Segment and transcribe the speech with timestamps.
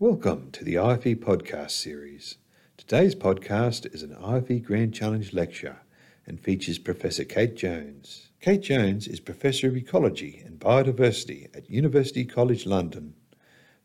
[0.00, 2.36] Welcome to the IFE podcast series.
[2.76, 5.78] Today's podcast is an IFE Grand Challenge lecture
[6.24, 8.28] and features Professor Kate Jones.
[8.40, 13.14] Kate Jones is Professor of Ecology and Biodiversity at University College London.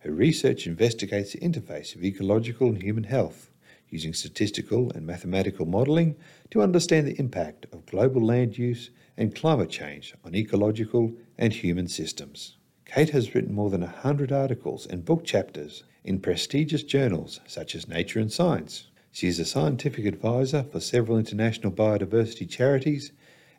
[0.02, 3.50] Her research investigates the interface of ecological and human health
[3.90, 6.16] using statistical and mathematical modelling
[6.52, 11.88] to understand the impact of global land use and climate change on ecological and human
[11.88, 12.58] systems.
[12.86, 17.88] Kate has written more than 100 articles and book chapters in prestigious journals such as
[17.88, 18.88] Nature and Science.
[19.12, 23.12] She is a scientific advisor for several international biodiversity charities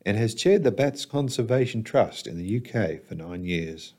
[0.05, 3.95] and has chaired the Bats Conservation Trust in the UK for nine years.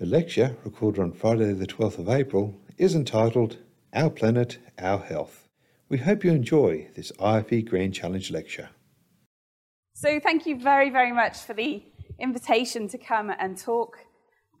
[0.00, 3.58] Her lecture, recorded on Friday, the 12th of April, is entitled
[3.92, 5.48] Our Planet, Our Health.
[5.88, 8.70] We hope you enjoy this IFE Grand Challenge lecture.
[9.94, 11.84] So, thank you very, very much for the
[12.18, 13.98] invitation to come and talk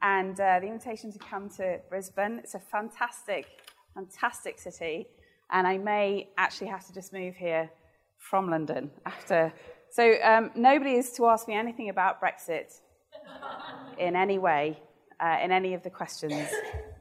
[0.04, 2.38] and uh, the invitation to come to Brisbane.
[2.44, 3.46] It's a fantastic,
[3.94, 5.06] fantastic city,
[5.50, 7.70] and I may actually have to just move here
[8.18, 9.52] from London after.
[9.90, 12.80] So um, nobody is to ask me anything about Brexit
[13.98, 14.78] in any way,
[15.20, 16.48] uh, in any of the questions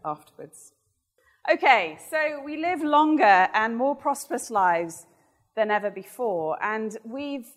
[0.06, 0.72] afterwards.
[1.52, 5.08] Okay, so we live longer and more prosperous lives
[5.58, 7.50] than ever before, and we've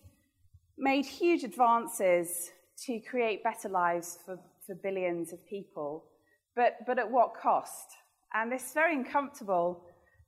[0.77, 2.51] made huge advances
[2.85, 6.05] to create better lives for for billions of people,
[6.55, 7.87] but, but at what cost?
[8.35, 9.85] And this very uncomfortable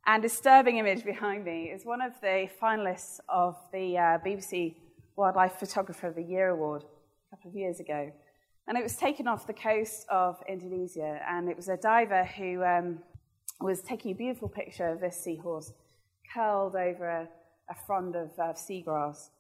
[0.07, 4.77] and disturbing image behind me is one of the finalists of the uh, BBC
[5.17, 8.11] Wildlife Photographer of the Year award a couple of years ago.
[8.67, 12.63] And it was taken off the coast of Indonesia, and it was a diver who
[12.63, 12.99] um,
[13.61, 15.73] was taking a beautiful picture of this seahorse
[16.35, 17.29] curled over a,
[17.71, 19.31] a frond of uh, seagrass.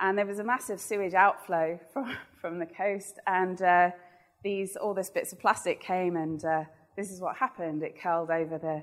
[0.00, 3.90] And there was a massive sewage outflow from, from the coast, and uh,
[4.42, 6.64] these all this bits of plastic came, and uh,
[6.96, 7.82] this is what happened.
[7.82, 8.82] It curled over the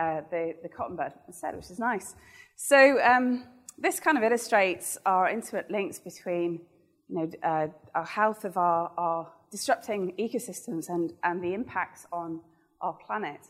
[0.00, 2.14] uh, the, the, cotton bud instead, which is nice.
[2.56, 3.44] So um,
[3.78, 6.60] this kind of illustrates our intimate links between
[7.08, 12.40] you know, uh, our health of our, our disrupting ecosystems and, and the impacts on
[12.80, 13.40] our planet.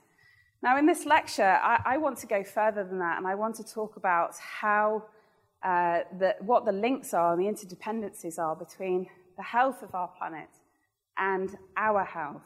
[0.62, 3.56] Now, in this lecture, I, I, want to go further than that, and I want
[3.56, 5.04] to talk about how
[5.62, 10.09] uh, the, what the links are and the interdependencies are between the health of our
[10.09, 10.48] planet
[11.19, 12.42] and our health,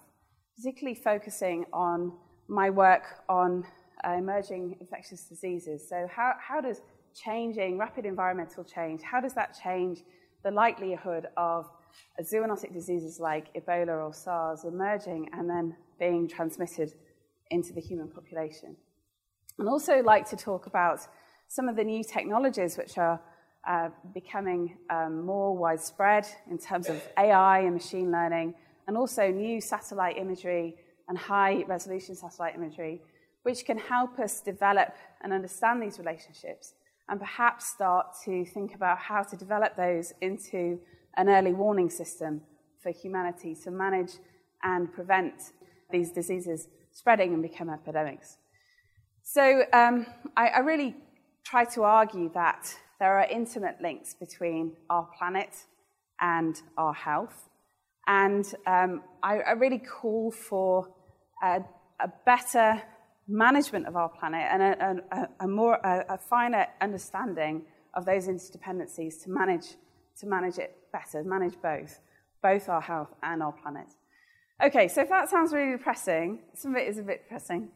[0.56, 2.12] particularly focusing on
[2.48, 3.64] my work on
[4.06, 5.86] uh, emerging infectious diseases.
[5.88, 6.80] So, how, how does
[7.14, 10.02] changing, rapid environmental change, how does that change
[10.44, 11.68] the likelihood of
[12.22, 16.92] zoonotic diseases like Ebola or SARS emerging and then being transmitted
[17.50, 18.76] into the human population?
[19.58, 21.00] And also like to talk about
[21.48, 23.20] some of the new technologies which are
[24.14, 28.54] becoming um, more widespread in terms of AI and machine learning,
[28.86, 30.74] and also new satellite imagery
[31.08, 33.00] and high resolution satellite imagery,
[33.42, 36.74] which can help us develop and understand these relationships
[37.08, 40.78] and perhaps start to think about how to develop those into
[41.16, 42.40] an early warning system
[42.82, 44.12] for humanity to manage
[44.62, 45.34] and prevent
[45.90, 48.36] these diseases spreading and become epidemics.
[49.22, 50.96] So um, I, I really
[51.44, 55.54] try to argue that there are intimate links between our planet
[56.20, 57.48] and our health.
[58.06, 60.88] And um, I, I, really call for
[61.42, 61.60] a,
[62.00, 62.82] a, better
[63.28, 69.22] management of our planet and a, a, a more a, finer understanding of those interdependencies
[69.24, 69.76] to manage
[70.20, 72.00] to manage it better, manage both,
[72.42, 73.86] both our health and our planet.
[74.64, 77.68] Okay, so if that sounds really depressing, some of it is a bit depressing.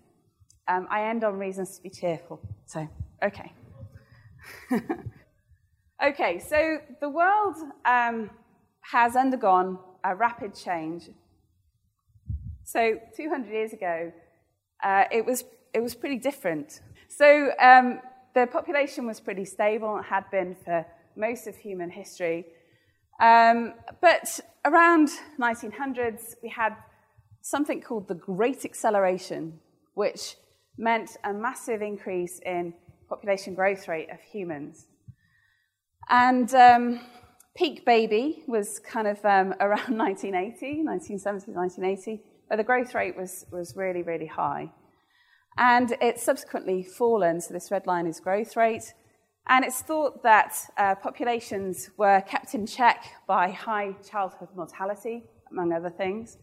[0.67, 2.41] Um, I end on reasons to be cheerful.
[2.67, 2.89] So,
[3.23, 3.53] okay.
[6.05, 8.31] okay, so the world um,
[8.81, 11.09] has undergone a rapid change.
[12.65, 14.13] So, 200 years ago,
[14.83, 15.45] uh, it, was,
[15.75, 16.81] it was pretty different.
[17.09, 18.01] So, um,
[18.35, 20.87] the population was pretty stable and had been for
[21.17, 22.47] most of human history.
[23.21, 26.75] Um, but around 1900s, we had
[27.43, 29.59] something called the Great Acceleration,
[29.95, 30.37] which
[30.79, 32.73] meant a massive increase in
[33.13, 34.87] population growth rate of humans.
[36.09, 37.01] And um,
[37.55, 43.45] peak baby was kind of um, around 1980, 1970, 1980, where the growth rate was,
[43.53, 44.73] was really, really high.
[45.59, 48.95] And it's subsequently fallen, so this red line is growth rate.
[49.47, 55.75] And it's thought that uh, populations were kept in check by high childhood mortality, among
[55.75, 56.39] other things.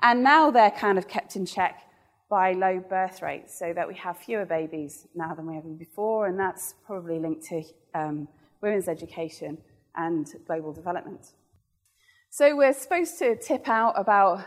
[0.00, 1.89] And now they're kind of kept in check
[2.30, 6.26] by low birth rates, so that we have fewer babies now than we ever before,
[6.26, 7.62] and that's probably linked to
[7.94, 8.28] um,
[8.62, 9.58] women's education
[9.96, 11.32] and global development.
[12.30, 14.44] So we're supposed to tip out about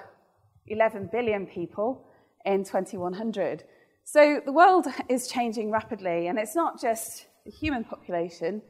[0.68, 2.08] 11 billion people
[2.46, 3.66] in 2100.
[4.06, 8.62] So the world is changing rapidly, and it's not just the human population,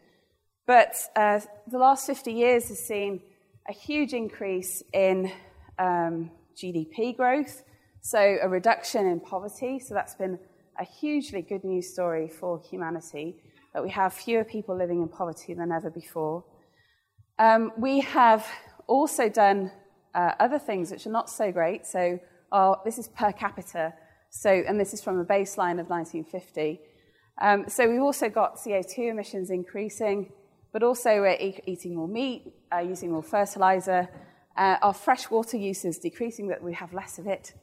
[0.65, 1.39] but uh,
[1.69, 3.21] the last 50 years has seen
[3.69, 5.31] a huge increase in
[5.77, 7.63] um, GDP growth,
[8.03, 9.79] so a reduction in poverty.
[9.79, 10.37] So that's been
[10.77, 13.37] a hugely good news story for humanity
[13.73, 16.43] that we have fewer people living in poverty than ever before.
[17.39, 18.45] Um, we have
[18.87, 19.71] also done
[20.13, 21.85] uh, other things which are not so great.
[21.87, 22.19] So
[22.51, 23.93] our, this is per capita,
[24.29, 26.81] so, and this is from a baseline of 1950.
[27.41, 30.33] Um, so we've also got CO2 emissions increasing,
[30.73, 34.09] but also we're e- eating more meat, uh, using more fertilizer.
[34.57, 37.53] Uh, our freshwater use is decreasing, but we have less of it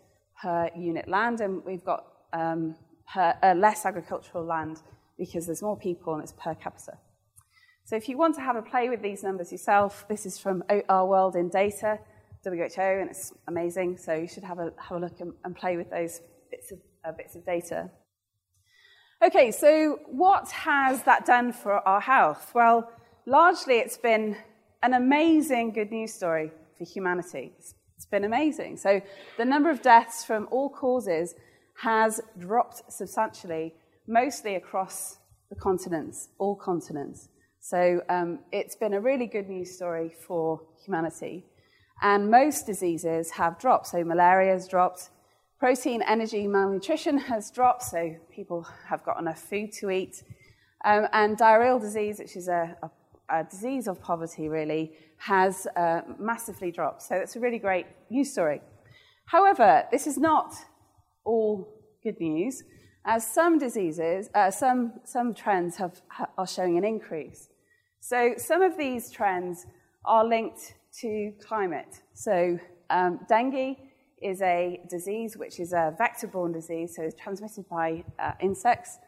[0.40, 2.76] per unit land, and we've got um,
[3.12, 4.78] per, uh, less agricultural land
[5.18, 6.92] because there's more people and it's per capita.
[7.84, 10.62] So if you want to have a play with these numbers yourself, this is from
[10.88, 11.98] Our World in Data,
[12.44, 13.98] WHO, and it's amazing.
[13.98, 16.20] So you should have a, have a look and, and play with those
[16.50, 17.90] bits of, uh, bits of data.
[19.22, 22.52] Okay, so what has that done for our health?
[22.54, 22.90] Well,
[23.26, 24.36] largely it's been
[24.82, 27.52] an amazing good news story for humanity.
[27.58, 27.74] It's
[28.06, 28.76] been amazing.
[28.76, 29.00] So
[29.36, 31.34] the number of deaths from all causes
[31.82, 33.74] has dropped substantially,
[34.06, 35.18] mostly across
[35.48, 37.28] the continents, all continents.
[37.60, 41.44] So um, it's been a really good news story for humanity.
[42.02, 43.88] And most diseases have dropped.
[43.88, 45.10] So malaria has dropped,
[45.58, 47.82] protein, energy, malnutrition has dropped.
[47.82, 50.22] So people have got enough food to eat.
[50.84, 52.90] Um, and diarrheal disease, which is a, a,
[53.40, 57.02] a disease of poverty, really, has uh, massively dropped.
[57.02, 58.60] So it's a really great news story.
[59.26, 60.54] However, this is not
[61.24, 61.68] all
[62.02, 62.62] good news,
[63.04, 66.00] as some diseases, uh, some, some trends have,
[66.38, 67.48] are showing an increase.
[68.00, 69.66] So some of these trends
[70.04, 72.00] are linked to climate.
[72.14, 72.58] So
[72.88, 73.76] um, dengue
[74.22, 78.98] is a disease which is a vector-borne disease, so it's transmitted by uh, insects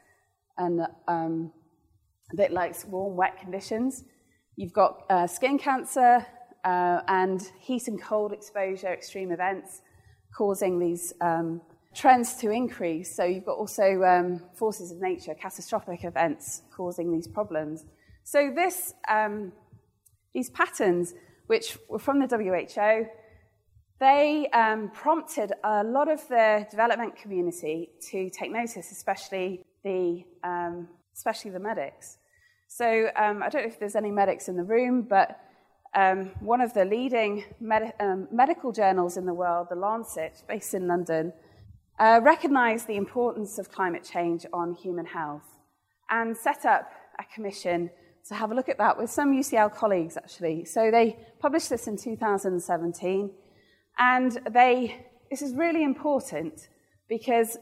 [0.59, 1.53] and um,
[2.35, 4.05] that likes warm, wet conditions.
[4.57, 6.27] You've got uh, skin cancer
[6.65, 9.81] uh, and heat and cold exposure, extreme events
[10.37, 11.61] causing these um,
[11.95, 13.15] trends to increase.
[13.15, 17.85] So you've got also um, forces of nature, catastrophic events causing these problems.
[18.25, 19.53] So this, um,
[20.35, 21.15] these patterns,
[21.47, 23.07] which were from the WHO,
[24.01, 30.89] they um, prompted a lot of the development community to take notice, especially the, um,
[31.15, 32.19] especially the medics.
[32.75, 35.39] So um, I don't know if there's any medics in the room, but
[35.95, 40.73] um, one of the leading med- um, medical journals in the world, The Lancet, based
[40.73, 41.35] in London,
[41.99, 45.45] uh, recognized the importance of climate change on human health
[46.09, 47.91] and set up a commission
[48.29, 50.65] to have a look at that with some UCL colleagues, actually.
[50.65, 53.31] So they published this in 2017,
[53.99, 56.69] and they, this is really important
[57.07, 57.59] because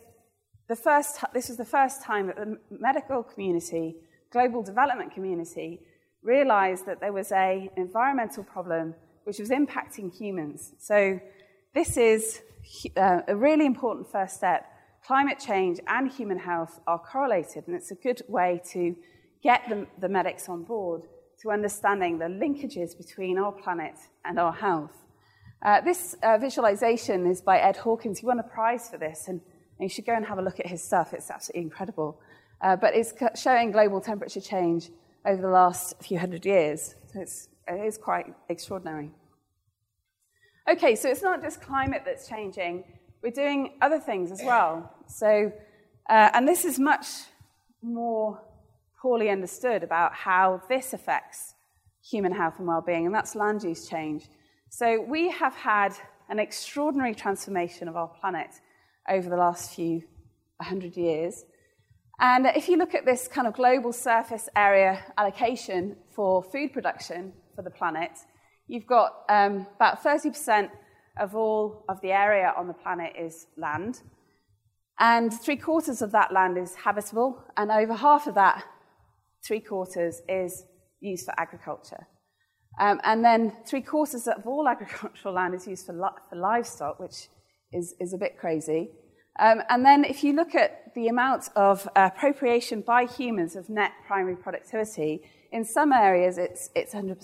[0.68, 3.96] the first, this was the first time that the medical community,
[4.32, 5.81] global development community,
[6.23, 8.94] realized that there was an environmental problem
[9.25, 10.73] which was impacting humans.
[10.79, 11.21] So
[11.75, 12.43] this is
[12.97, 14.67] uh, a really important first step.
[15.06, 18.94] Climate change and human health are correlated, and it's a good way to
[19.43, 21.03] get the, the medics on board
[21.41, 23.94] to understanding the linkages between our planet
[24.25, 24.93] and our health.
[25.63, 28.19] Uh, this uh, visualization is by Ed Hawkins.
[28.19, 29.41] He won a prize for this, and,
[29.79, 31.13] and, you should go and have a look at his stuff.
[31.13, 32.20] It's absolutely incredible.
[32.62, 34.90] Uh, but it's showing global temperature change
[35.26, 36.94] over the last few hundred years.
[37.12, 39.10] So it's, it is quite extraordinary.
[40.69, 42.84] Okay, so it's not just climate that's changing,
[43.22, 44.94] we're doing other things as well.
[45.06, 45.52] So,
[46.08, 47.06] uh, and this is much
[47.82, 48.40] more
[49.00, 51.55] poorly understood about how this affects
[52.02, 54.29] human health and well-being, and that's land use change.
[54.69, 55.94] So we have had
[56.29, 58.50] an extraordinary transformation of our planet
[59.08, 60.02] over the last few
[60.60, 61.44] hundred years.
[62.20, 67.32] And if you look at this kind of global surface area allocation for food production
[67.56, 68.10] for the planet,
[68.67, 70.69] you've got um, about 30%
[71.19, 74.03] of all of the area on the planet is land.
[74.98, 78.65] And three quarters of that land is habitable, and over half of that,
[79.43, 80.65] three quarters, is
[81.00, 82.06] used for agriculture.
[82.79, 87.00] Um, and then three quarters of all agricultural land is used for, li- for livestock,
[87.00, 87.29] which
[87.72, 88.91] is, is a bit crazy.
[89.39, 93.93] Um, and then if you look at the amount of appropriation by humans of net
[94.06, 95.22] primary productivity,
[95.53, 97.17] in some areas it's, it's 100%.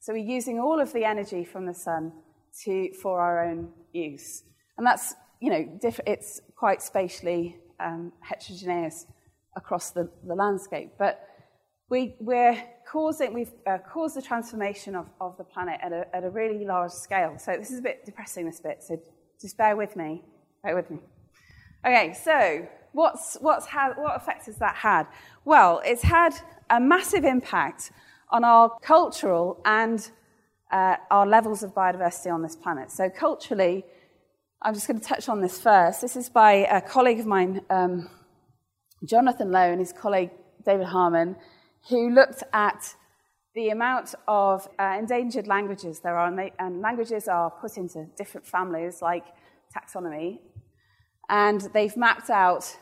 [0.00, 2.12] So we're using all of the energy from the sun
[2.64, 4.44] to, for our own use.
[4.78, 9.06] And that's, you know, diff- it's quite spatially um, heterogeneous
[9.56, 10.92] across the, the landscape.
[10.98, 11.20] But
[11.88, 16.24] we, we're causing, we've uh, caused the transformation of, of the planet at a, at
[16.24, 17.36] a really large scale.
[17.38, 19.00] So this is a bit depressing, this bit, so
[19.40, 20.24] just bear with me.
[20.62, 20.98] Bear with me.
[21.86, 25.06] Okay, so what's, what's had, what effect has that had?
[25.44, 26.34] Well, it's had
[26.68, 27.92] a massive impact
[28.30, 30.10] on our cultural and
[30.72, 32.90] uh, our levels of biodiversity on this planet.
[32.90, 33.84] So, culturally,
[34.62, 36.00] I'm just going to touch on this first.
[36.00, 38.10] This is by a colleague of mine, um,
[39.04, 40.30] Jonathan Lowe, and his colleague
[40.64, 41.36] David Harmon,
[41.88, 42.96] who looked at
[43.54, 48.06] the amount of uh, endangered languages there are, and, they, and languages are put into
[48.16, 49.24] different families like
[49.72, 50.40] taxonomy,
[51.28, 52.76] and they've mapped out,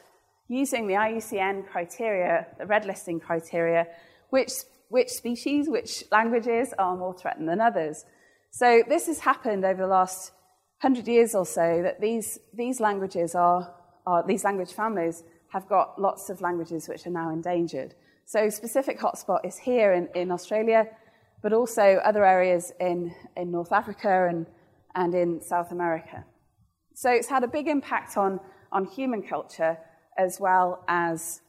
[0.49, 3.87] using the IUCN criteria, the red listing criteria,
[4.31, 4.53] which,
[4.89, 8.05] which species, which languages are more threatened than others.
[8.51, 10.33] So this has happened over the last
[10.81, 13.75] hundred years or so that these, these languages are,
[14.07, 17.95] are, these language families have got lots of languages which are now endangered.
[18.27, 20.87] So specific hotspot is here in, in Australia,
[21.43, 24.47] but also other areas in, in North Africa and,
[24.95, 26.25] and in South America.
[26.95, 28.41] So it's had a big impact on,
[28.73, 29.77] on human culture
[30.17, 31.41] as well as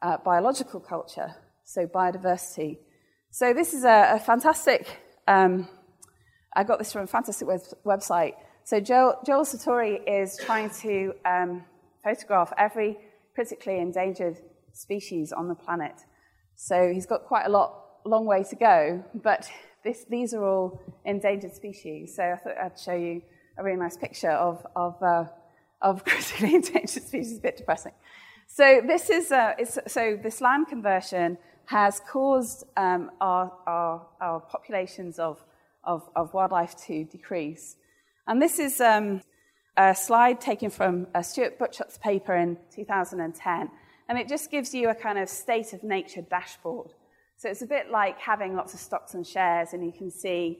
[0.00, 2.78] uh, biological culture, so biodiversity.
[3.30, 5.68] So this is a, a fantastic, um,
[6.54, 8.34] I got this from a fantastic web- website.
[8.64, 11.64] So Joel, Joel Sartore is trying to um,
[12.04, 12.98] photograph every
[13.34, 14.38] critically endangered
[14.72, 15.94] species on the planet.
[16.54, 19.50] So he's got quite a lot, long way to go, but
[19.84, 22.14] this, these are all endangered species.
[22.14, 23.22] So I thought I'd show you
[23.58, 25.24] a really nice picture of, of, uh,
[25.80, 27.92] of critically endangered species, a bit depressing.
[28.46, 29.54] So this is, uh,
[29.86, 35.42] so this land conversion has caused um, our, our, our, populations of,
[35.84, 37.76] of, of, wildlife to decrease.
[38.26, 39.22] And this is um,
[39.76, 43.70] a slide taken from uh, Stuart Butchutt's paper in 2010.
[44.08, 46.92] And it just gives you a kind of state of nature dashboard.
[47.36, 50.58] So it's a bit like having lots of stocks and shares, and you can see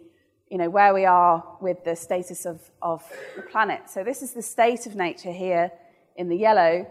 [0.53, 3.03] you know, where we are with the status of, of
[3.37, 3.89] the planet.
[3.89, 5.73] So this is the state of nature here
[6.17, 6.87] in the yellow.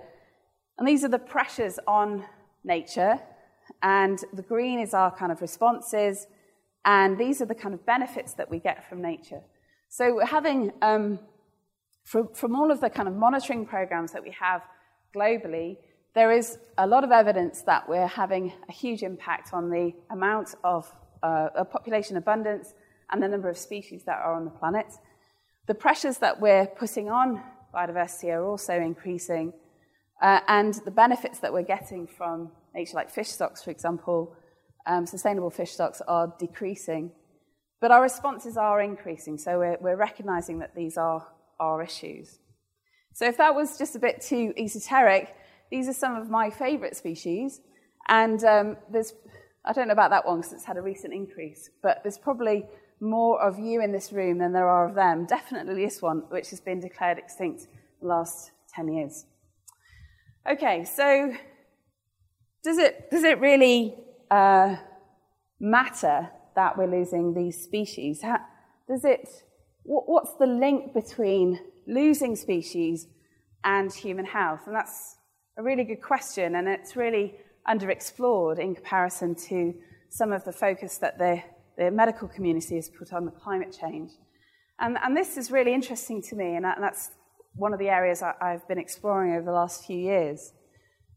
[0.80, 2.26] And these are the pressures on
[2.64, 3.20] nature.
[3.84, 6.26] And the green is our kind of responses.
[6.86, 9.42] And these are the kind of benefits that we get from nature.
[9.90, 11.20] So we're having, um,
[12.04, 14.64] from, from all of the kind of monitoring programs that we have
[15.16, 15.78] globally,
[16.16, 20.56] there is a lot of evidence that we're having a huge impact on the amount
[20.64, 20.92] of
[21.22, 22.74] uh, population abundance
[23.12, 24.88] and the number of species that are on the planet.
[25.68, 27.42] The pressures that we're putting on
[27.74, 29.54] biodiversity are also increasing,
[30.22, 34.36] uh, and the benefits that we're getting from nature, like fish stocks, for example,
[34.86, 37.12] um, sustainable fish stocks, are decreasing.
[37.80, 41.28] But our responses are increasing, so we're, we're recognizing that these are
[41.60, 42.40] our issues.
[43.14, 45.36] So, if that was just a bit too esoteric,
[45.72, 47.62] these are some of my favorite species.
[48.08, 49.14] And um, there's,
[49.66, 52.66] I don't know about that one because it's had a recent increase, but there's probably
[53.02, 55.26] more of you in this room than there are of them.
[55.26, 57.68] Definitely this one, which has been declared extinct
[58.00, 59.26] the last 10 years.
[60.50, 61.34] Okay, so
[62.64, 63.96] does it, does it really
[64.30, 64.76] uh,
[65.60, 68.22] matter that we're losing these species?
[68.22, 68.38] How,
[68.88, 69.28] does it,
[69.84, 73.08] what's the link between losing species
[73.64, 74.62] and human health?
[74.68, 75.18] And that's
[75.58, 77.36] a really good question, and it's really
[77.68, 79.74] underexplored in comparison to
[80.10, 81.42] some of the focus that the
[81.78, 84.12] the medical community has put on the climate change.
[84.80, 87.12] And, and this is really interesting to me, and, that, and that's
[87.54, 90.54] one of the areas I, I've been exploring over the last few years.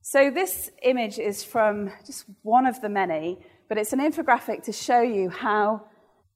[0.03, 3.39] So, this image is from just one of the many,
[3.71, 5.87] but it's an infographic to show you how,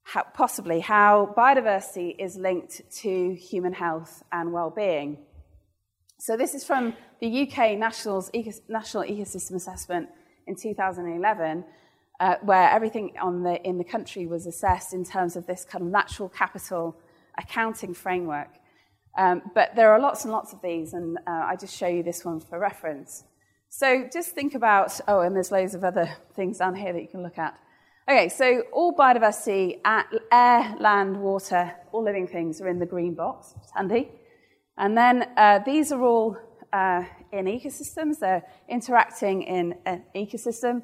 [0.04, 5.18] how possibly how biodiversity is linked to human health and well-being.
[6.18, 8.30] So, this is from the UK National's,
[8.68, 10.08] National Ecosystem Assessment
[10.46, 11.64] in 2011,
[12.20, 15.90] uh, where everything the, in the country was assessed in terms of this kind of
[15.90, 16.96] natural capital
[17.38, 18.50] accounting framework.
[19.16, 22.02] Um, but there are lots and lots of these, and uh, I just show you
[22.02, 23.24] this one for reference.
[23.68, 27.08] So just think about, oh, and there's loads of other things down here that you
[27.08, 27.58] can look at.
[28.08, 33.54] Okay, so all biodiversity, air, land, water, all living things are in the green box.
[33.62, 34.08] It's handy.
[34.78, 36.38] And then uh, these are all
[36.72, 38.20] uh, in ecosystems.
[38.20, 40.82] They're interacting in an ecosystem.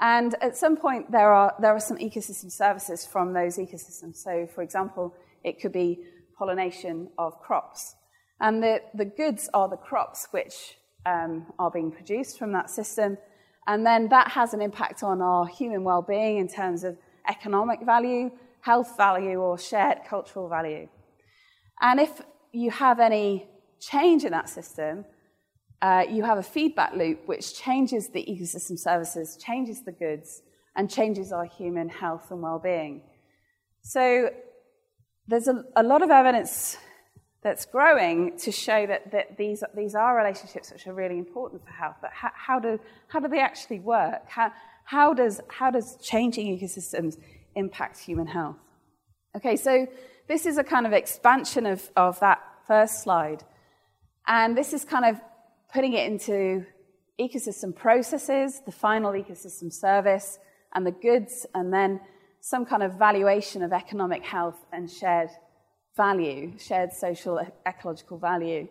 [0.00, 4.16] And at some point, there are, there are some ecosystem services from those ecosystems.
[4.16, 6.00] So, for example, it could be
[6.38, 7.94] pollination of crops.
[8.40, 10.76] And the, the goods are the crops which
[11.06, 13.16] um, are being produced from that system.
[13.66, 16.98] And then that has an impact on our human well being in terms of
[17.28, 20.88] economic value, health value, or shared cultural value.
[21.80, 22.20] And if
[22.52, 23.48] you have any
[23.80, 25.04] change in that system,
[25.82, 30.42] uh, you have a feedback loop which changes the ecosystem services, changes the goods,
[30.74, 33.02] and changes our human health and well being.
[33.82, 34.30] So
[35.28, 36.76] there's a, a lot of evidence
[37.42, 41.70] that's growing to show that, that these, these are relationships which are really important for
[41.70, 41.96] health.
[42.00, 44.28] But how, how, do, how do they actually work?
[44.28, 44.52] How,
[44.84, 47.16] how, does, how does changing ecosystems
[47.54, 48.56] impact human health?
[49.36, 49.86] Okay, so
[50.28, 53.44] this is a kind of expansion of, of that first slide.
[54.26, 55.20] And this is kind of
[55.72, 56.64] putting it into
[57.20, 60.38] ecosystem processes, the final ecosystem service,
[60.74, 62.00] and the goods, and then
[62.40, 65.30] some kind of valuation of economic health and shared
[65.96, 68.68] value, shared social ecological value.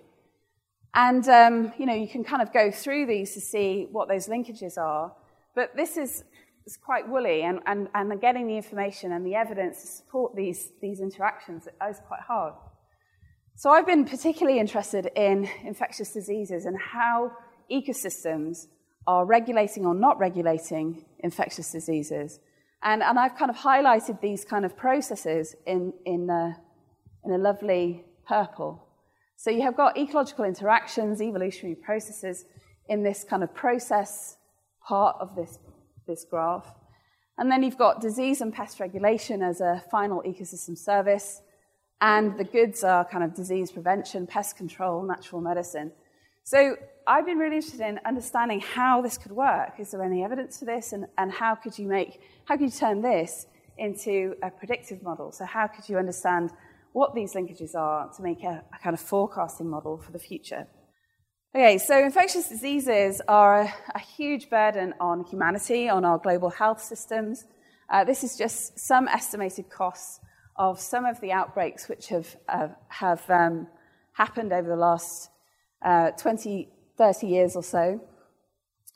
[0.93, 4.27] And um, you know, you can kind of go through these to see what those
[4.27, 5.13] linkages are.
[5.55, 6.23] But this is,
[6.65, 10.71] is quite woolly, and, and, and getting the information and the evidence to support these,
[10.81, 12.53] these interactions is quite hard.
[13.57, 17.31] So I've been particularly interested in infectious diseases and how
[17.71, 18.67] ecosystems
[19.07, 22.41] are regulating or not regulating infectious diseases.
[22.83, 26.53] And, and I've kind of highlighted these kind of processes in, in, uh,
[27.23, 28.85] in a lovely purple.
[29.37, 32.43] So you have got ecological interactions, evolutionary processes
[32.89, 34.35] in this kind of process
[34.85, 35.59] part of this,
[36.07, 36.73] this graph.
[37.37, 41.41] And then you've got disease and pest regulation as a final ecosystem service.
[42.01, 45.91] And the goods are kind of disease prevention, pest control, natural medicine.
[46.43, 46.75] So
[47.07, 49.79] I've been really interested in understanding how this could work.
[49.79, 50.93] Is there any evidence for this?
[50.93, 53.47] And, and how could you make, how could you turn this
[53.77, 55.31] into a predictive model?
[55.31, 56.51] So how could you understand
[56.95, 60.65] what these linkages are to make a, a kind of forecasting model for the future.
[61.53, 66.81] Okay, so infectious diseases are a, a huge burden on humanity, on our global health
[66.81, 67.43] systems.
[67.89, 70.21] Uh, this is just some estimated costs
[70.55, 73.67] of some of the outbreaks which have, uh, have um,
[74.13, 75.29] happened over the last
[75.83, 78.01] uh, 20, 30 years or so.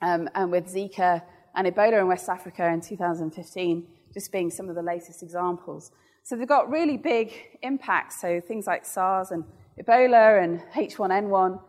[0.01, 1.21] Um, and with Zika
[1.55, 5.91] and Ebola in West Africa in 2015 just being some of the latest examples.
[6.23, 8.21] So they've got really big impacts.
[8.21, 9.43] So things like SARS and
[9.81, 11.61] Ebola and H1N1,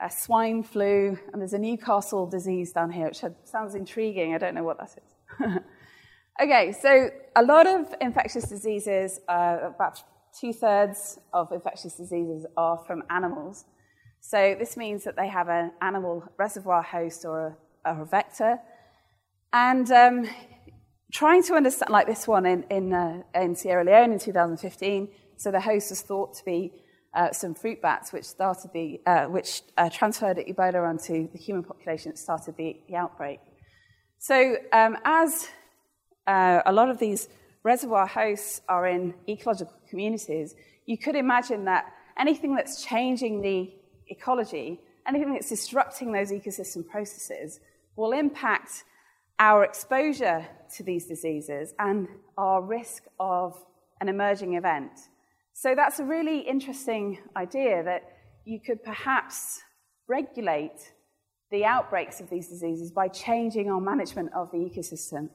[0.00, 4.34] uh, swine flu, and there's a Newcastle disease down here, which sounds intriguing.
[4.34, 5.58] I don't know what that is.
[6.42, 10.02] okay, so a lot of infectious diseases, uh, about
[10.38, 13.64] two thirds of infectious diseases are from animals.
[14.20, 18.58] So this means that they have an animal reservoir host or a, a vector.
[19.52, 20.28] And um,
[21.12, 25.50] trying to understand, like this one in, in, uh, in Sierra Leone in 2015, so
[25.50, 26.72] the host was thought to be
[27.14, 31.64] uh, some fruit bats, which started the, uh, which uh, transferred Ebola onto the human
[31.64, 33.40] population that started the, the outbreak.
[34.18, 35.48] So um, as
[36.30, 37.28] uh, a lot of these
[37.64, 40.54] reservoir hosts are in ecological communities,
[40.86, 41.84] you could imagine that
[42.18, 43.58] anything that's changing the
[44.08, 47.60] ecology, anything that's disrupting those ecosystem processes,
[47.96, 48.84] will impact
[49.38, 52.06] our exposure to these diseases and
[52.38, 53.48] our risk of
[54.00, 54.92] an emerging event.
[55.52, 58.02] So that's a really interesting idea that
[58.44, 59.60] you could perhaps
[60.08, 60.92] regulate
[61.50, 65.28] the outbreaks of these diseases by changing our management of the ecosystem.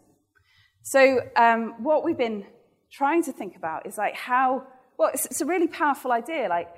[0.85, 2.45] So um, what we've been
[2.91, 4.67] trying to think about is like how,
[4.99, 6.47] well, it's, it's a really powerful idea.
[6.47, 6.69] Like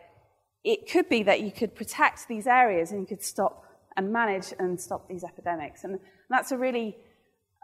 [0.64, 3.66] it could be that you could protect these areas and you could stop
[3.98, 5.84] and manage and stop these epidemics.
[5.84, 6.96] And that's a really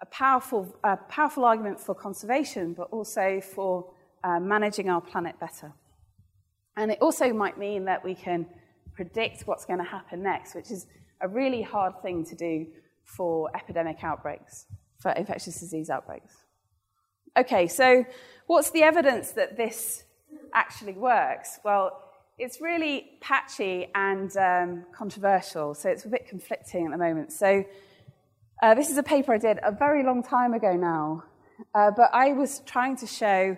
[0.01, 3.93] a powerful, a powerful argument for conservation, but also for
[4.25, 5.71] uh, managing our planet better.
[6.75, 8.47] And it also might mean that we can
[8.93, 10.87] predict what's going to happen next, which is
[11.21, 12.67] a really hard thing to do
[13.05, 14.65] for epidemic outbreaks,
[15.03, 16.33] for infectious disease outbreaks.
[17.37, 18.05] Okay, so
[18.47, 20.03] what's the evidence that this
[20.53, 21.59] actually works?
[21.63, 22.01] Well,
[22.39, 27.31] it's really patchy and um, controversial, so it's a bit conflicting at the moment.
[27.31, 27.63] So
[28.63, 31.25] uh, this is a paper I did a very long time ago now,
[31.75, 33.57] uh, but I was trying to show,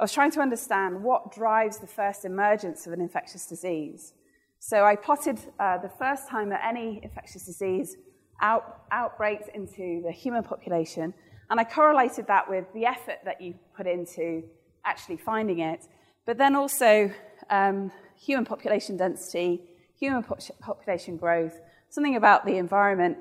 [0.00, 4.14] I was trying to understand what drives the first emergence of an infectious disease.
[4.58, 7.96] So I plotted uh, the first time that any infectious disease
[8.40, 11.14] out, outbreaks into the human population,
[11.50, 14.42] and I correlated that with the effort that you put into
[14.84, 15.86] actually finding it,
[16.24, 17.10] but then also
[17.50, 19.62] um, human population density,
[19.98, 23.18] human population growth, something about the environment,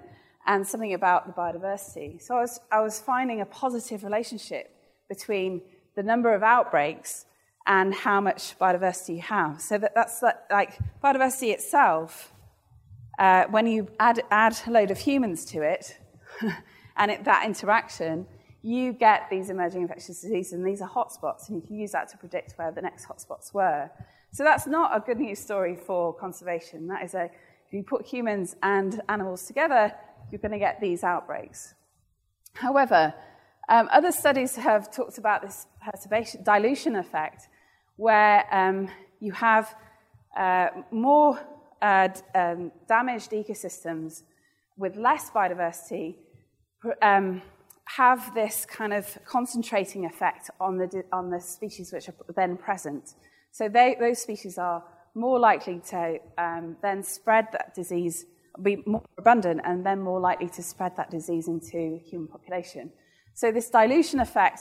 [0.48, 2.22] and something about the biodiversity.
[2.22, 4.72] So I was, I was finding a positive relationship
[5.10, 5.62] between
[5.96, 7.26] the number of outbreaks
[7.68, 9.60] and how much biodiversity you have.
[9.62, 12.32] So that, that's like biodiversity itself,
[13.20, 15.98] uh, when you add, add a load of humans to it
[16.98, 18.26] and it, that interaction,
[18.62, 22.10] you get these emerging infectious diseases, and these are hotspots, and you can use that
[22.10, 23.90] to predict where the next hotspots were.
[24.32, 26.88] So that's not a good news story for conservation.
[26.88, 29.94] That is a, if you put humans and animals together,
[30.32, 31.76] you're going to get these outbreaks.
[32.54, 33.14] However,
[33.70, 35.68] um, other studies have talked about this
[36.44, 37.48] dilution effect,
[37.98, 39.76] where um, you have
[40.36, 41.40] uh, more
[41.86, 44.24] uh, um, damaged ecosystems
[44.76, 46.16] with less biodiversity
[47.02, 47.42] um,
[48.00, 53.14] have this kind of concentrating effect on the, on the species which are then present.
[53.52, 58.26] So they, those species are more likely to um, then spread that disease,
[58.62, 62.92] be more abundant, and then more likely to spread that disease into human population.
[63.36, 64.60] So this dilution effect,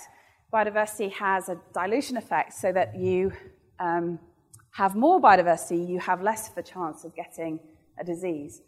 [0.53, 3.33] biodiversity has a dilution effect so that you
[3.81, 4.19] um,
[4.75, 7.61] have more biodiversity, you have less of a chance of getting
[7.99, 8.61] a disease.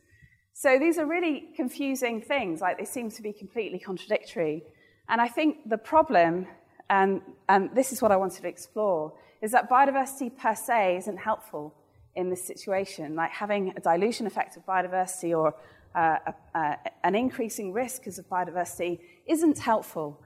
[0.52, 4.62] So these are really confusing things, like they seem to be completely contradictory.
[5.08, 6.46] And I think the problem,
[6.88, 11.16] and, and this is what I wanted to explore, is that biodiversity per se isn't
[11.16, 11.74] helpful
[12.14, 13.16] in this situation.
[13.16, 15.56] Like having a dilution effect of biodiversity or
[15.96, 16.18] uh,
[16.54, 20.22] uh, an increasing risk because of biodiversity isn't helpful.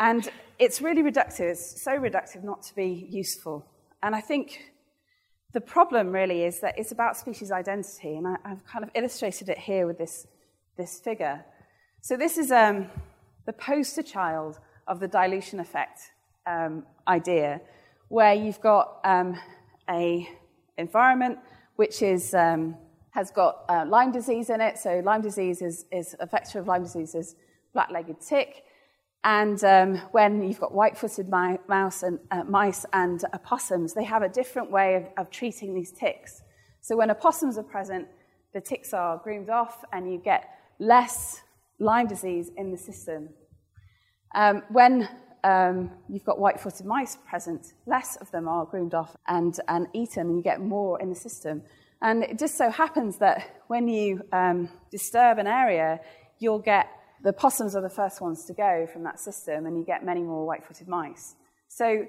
[0.00, 1.52] And it's really reductive.
[1.52, 3.64] It's so reductive not to be useful.
[4.02, 4.69] And I think
[5.52, 9.48] the problem really is that it's about species identity, and I, have kind of illustrated
[9.48, 10.26] it here with this,
[10.76, 11.44] this figure.
[12.00, 12.88] So this is um,
[13.46, 16.00] the poster child of the dilution effect
[16.46, 17.60] um, idea,
[18.08, 19.38] where you've got um,
[19.88, 20.28] a
[20.78, 21.38] environment
[21.76, 22.76] which is, um,
[23.10, 24.78] has got uh, Lyme disease in it.
[24.78, 27.36] So Lyme disease is, is a vector of Lyme disease is
[27.72, 28.64] black-legged tick.
[29.22, 34.28] And um, when you've got white-footed mouse and, uh, mice and opossums, they have a
[34.28, 36.42] different way of, of treating these ticks.
[36.80, 38.08] So when opossums are present,
[38.54, 41.42] the ticks are groomed off and you get less
[41.78, 43.28] Lyme disease in the system.
[44.34, 45.08] Um, when
[45.44, 50.28] um, you've got white-footed mice present, less of them are groomed off and, and eaten,
[50.28, 51.62] and you get more in the system.
[52.02, 56.00] And it just so happens that when you um, disturb an area,
[56.38, 56.86] you'll get
[57.22, 60.22] the possums are the first ones to go from that system, and you get many
[60.22, 61.34] more white footed mice.
[61.68, 62.06] So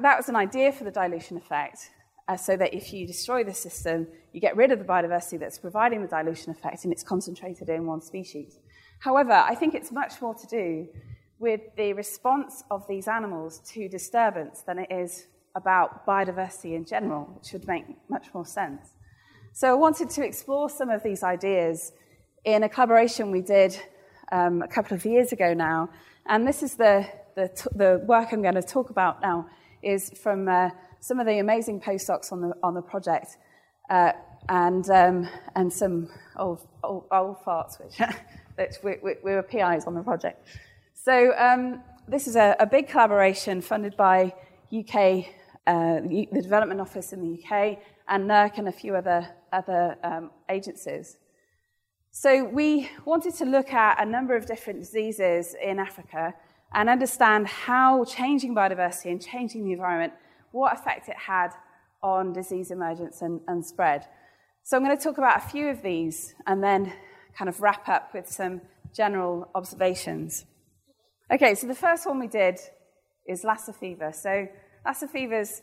[0.00, 1.90] that was an idea for the dilution effect,
[2.28, 5.58] uh, so that if you destroy the system, you get rid of the biodiversity that's
[5.58, 8.58] providing the dilution effect, and it's concentrated in one species.
[9.00, 10.88] However, I think it's much more to do
[11.38, 17.24] with the response of these animals to disturbance than it is about biodiversity in general,
[17.36, 18.94] which would make much more sense.
[19.52, 21.92] So I wanted to explore some of these ideas
[22.44, 23.78] in a collaboration we did
[24.32, 25.88] um, a couple of years ago now.
[26.26, 29.46] And this is the, the, the work I'm going to talk about now
[29.82, 33.36] is from uh, some of the amazing postdocs on the, on the project
[33.90, 34.12] uh,
[34.48, 37.98] and, um, and some old, old, old farts, which,
[38.56, 40.48] which we, we, we, were PIs on the project.
[40.94, 44.32] So um, this is a, a, big collaboration funded by
[44.72, 45.26] UK,
[45.66, 50.30] uh, the Development Office in the UK, and NERC and a few other, other um,
[50.48, 51.18] agencies.
[52.14, 56.34] So we wanted to look at a number of different diseases in Africa
[56.74, 60.12] and understand how changing biodiversity and changing the environment,
[60.50, 61.52] what effect it had
[62.02, 64.06] on disease emergence and, and spread.
[64.62, 66.92] So I'm going to talk about a few of these and then
[67.34, 68.60] kind of wrap up with some
[68.94, 70.44] general observations.
[71.32, 72.60] Okay, so the first one we did
[73.26, 74.12] is Lassa fever.
[74.12, 74.48] So
[74.84, 75.62] Lassa fever is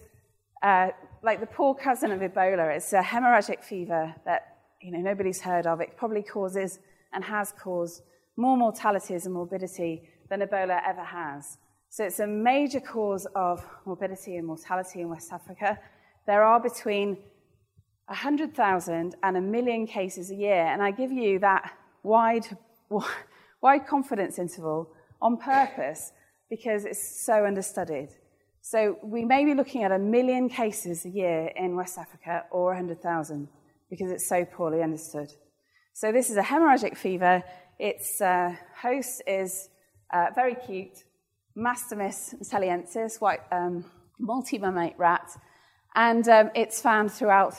[0.64, 0.90] uh,
[1.22, 2.76] like the poor cousin of Ebola.
[2.76, 5.82] It's a hemorrhagic fever that you know, nobody's heard of.
[5.82, 6.80] It probably causes
[7.14, 8.04] and has caused
[8.38, 11.58] more mortalities and morbidity than Ebola ever has.
[11.90, 15.80] So it's a major cause of morbidity and mortality in West Africa.
[16.28, 17.18] There are between
[18.06, 21.72] 100,000 and a million cases a year, and I give you that
[22.04, 22.46] wide,
[23.62, 26.12] wide confidence interval on purpose
[26.50, 28.10] because it's so understudied.
[28.62, 32.66] So we may be looking at a million cases a year in West Africa or
[32.68, 33.48] 100,000
[33.90, 35.32] because it's so poorly understood.
[35.94, 37.44] So this is a hemorrhagic fever.
[37.78, 39.70] Its uh, host is
[40.14, 41.04] uh, very cute,
[41.58, 43.86] Mastomys thaliensis, white um,
[44.20, 45.30] multi-mammate rat,
[45.96, 47.56] and um, it's found throughout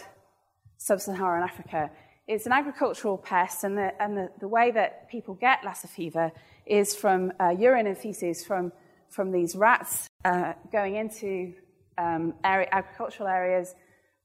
[0.79, 1.91] sub-Saharan Africa.
[2.27, 6.33] It's an agricultural pest, and the, and the, the way that people get Lassa fever
[6.65, 8.73] is from uh, urine and feces from,
[9.09, 11.53] from these rats uh, going into
[11.99, 13.75] um, area, agricultural areas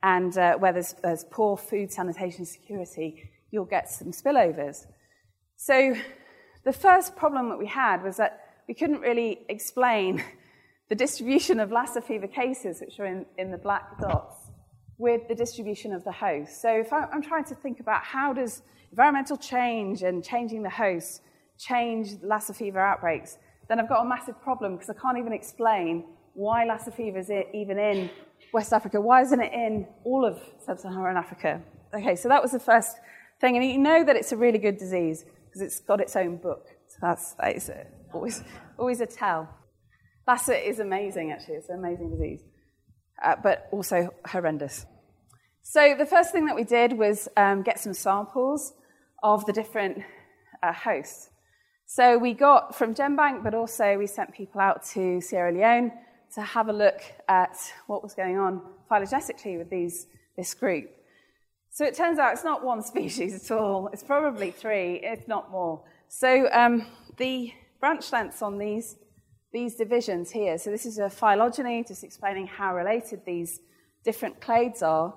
[0.05, 4.85] and uh, where there's, there's poor food sanitation security, you'll get some spillovers.
[5.57, 5.95] So
[6.63, 10.23] the first problem that we had was that we couldn't really explain
[10.89, 14.35] the distribution of Lassa fever cases, which are in, in the black dots,
[14.99, 16.61] with the distribution of the host.
[16.61, 21.21] So if I'm trying to think about how does environmental change and changing the host
[21.57, 23.39] change Lassa fever outbreaks,
[23.69, 27.31] then I've got a massive problem because I can't even explain why Lassa fever is
[27.31, 28.11] even in
[28.55, 29.01] West Africa?
[29.01, 31.61] Why isn't it in all of sub Saharan Africa?
[31.93, 32.95] Okay, so that was the first
[33.41, 33.57] thing.
[33.57, 36.65] And you know that it's a really good disease because it's got its own book.
[36.87, 38.43] So that's, that is a, always,
[38.79, 39.49] always a tell.
[40.25, 41.55] Lassa is amazing, actually.
[41.55, 42.43] It's an amazing disease,
[43.21, 44.85] uh, but also horrendous.
[45.61, 48.71] So the first thing that we did was um, get some samples
[49.21, 49.97] of the different
[50.63, 51.29] uh, hosts.
[51.87, 55.91] So we got from GenBank, but also we sent people out to Sierra Leone
[56.35, 60.91] to have a look at what was going on phylogenetically with these, this group.
[61.71, 63.87] So it turns out it's not one species at all.
[63.93, 65.81] It's probably three, if not more.
[66.09, 66.85] So um,
[67.17, 68.97] the branch lengths on these,
[69.53, 73.61] these divisions here, so this is a phylogeny, just explaining how related these
[74.03, 75.13] different clades are.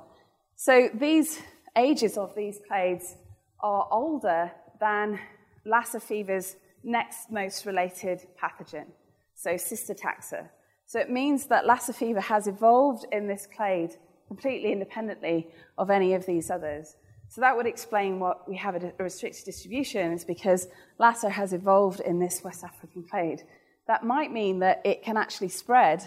[0.54, 1.40] So these
[1.76, 3.16] ages of these clades
[3.60, 5.18] are older than
[5.64, 8.86] Lassa fever's next most related pathogen,
[9.34, 10.48] so Cystotaxa.
[10.88, 13.90] So it means that Lassa fever has evolved in this clade
[14.26, 16.96] completely independently of any of these others.
[17.28, 20.66] So that would explain what we have a restricted distribution is because
[20.98, 23.42] Lassa has evolved in this West African clade.
[23.86, 26.00] That might mean that it can actually spread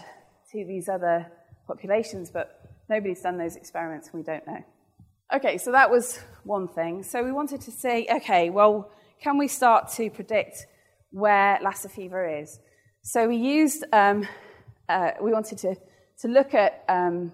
[0.52, 1.32] to these other
[1.68, 4.64] populations, but nobody's done those experiments and we don't know.
[5.32, 7.04] Okay, so that was one thing.
[7.04, 8.90] So we wanted to say, okay, well,
[9.22, 10.66] can we start to predict
[11.12, 12.60] where Lassa fever is?
[13.04, 14.28] So we used, um,
[14.92, 15.76] uh, we wanted to,
[16.22, 17.32] to look at um,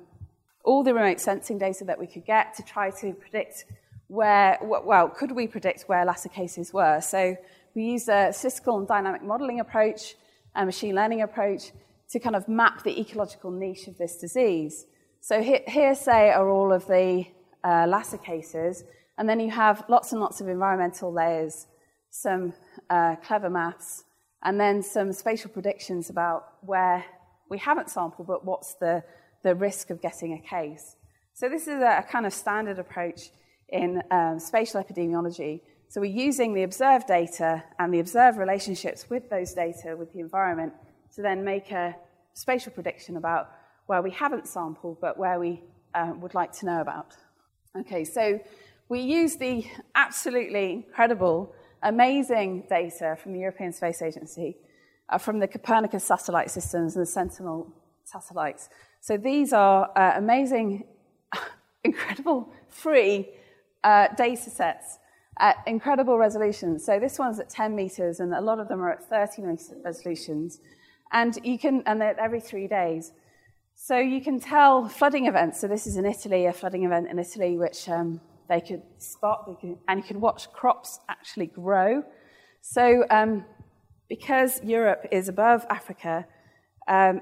[0.64, 3.66] all the remote sensing data that we could get to try to predict
[4.08, 7.02] where, well, could we predict where Lassa cases were?
[7.02, 7.36] So
[7.74, 10.16] we used a statistical and dynamic modeling approach,
[10.56, 11.72] a machine learning approach,
[12.12, 14.86] to kind of map the ecological niche of this disease.
[15.20, 17.26] So here, here say, are all of the
[17.64, 18.86] uh, Lassa cases,
[19.18, 21.68] and then you have lots and lots of environmental layers,
[22.10, 22.54] some
[22.90, 24.06] uh, clever maths,
[24.44, 27.04] and then some spatial predictions about where
[27.50, 29.04] we haven't sampled, but what's the,
[29.44, 30.96] the risk of getting a case.
[31.34, 33.30] So this is a, a kind of standard approach
[33.70, 35.62] in um, spatial epidemiology.
[35.90, 40.20] So we're using the observed data and the observed relationships with those data, with the
[40.20, 40.74] environment,
[41.16, 41.96] to then make a
[42.34, 43.52] spatial prediction about
[43.86, 47.16] where we haven't sampled, but where we uh, would like to know about.
[47.80, 48.40] Okay, so
[48.90, 54.58] we use the absolutely incredible, amazing data from the European Space Agency,
[55.10, 58.70] uh, from the Copernicus satellite systems and the Sentinel satellites.
[59.02, 60.86] So these are uh, amazing,
[61.84, 63.30] incredible, free
[63.84, 64.98] uh, data sets
[65.40, 66.86] at incredible resolutions.
[66.86, 69.76] So this one's at 10 meters, and a lot of them are at 30 meter
[69.84, 70.60] resolutions.
[71.12, 73.12] And you can, and they're every three days.
[73.76, 75.62] So you can tell flooding events.
[75.62, 79.46] So this is in Italy, a flooding event in Italy, which um, they could spot,
[79.48, 82.04] they could, and you can watch crops actually grow.
[82.62, 83.46] So um,
[84.10, 86.26] because Europe is above Africa,
[86.88, 87.22] um,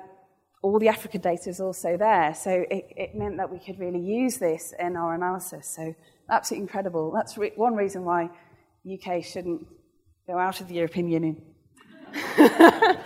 [0.62, 2.34] all the African data is also there.
[2.34, 5.68] So it, it, meant that we could really use this in our analysis.
[5.68, 5.96] So
[6.30, 7.12] absolutely incredible.
[7.12, 8.30] That's re- one reason why
[8.92, 9.66] UK shouldn't
[10.28, 11.42] go out of the European Union.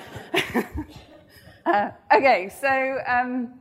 [1.69, 3.53] Uh, okay, so um,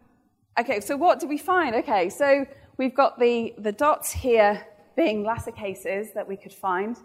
[0.58, 1.74] okay, so what do we find?
[1.74, 2.46] Okay, so
[2.78, 6.96] we've got the, the dots here being Lassa cases that we could find,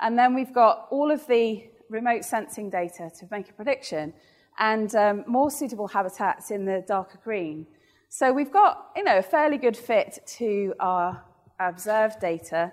[0.00, 4.12] and then we've got all of the remote sensing data to make a prediction,
[4.58, 7.66] and um, more suitable habitats in the darker green.
[8.08, 11.24] So we've got you know a fairly good fit to our
[11.60, 12.72] observed data,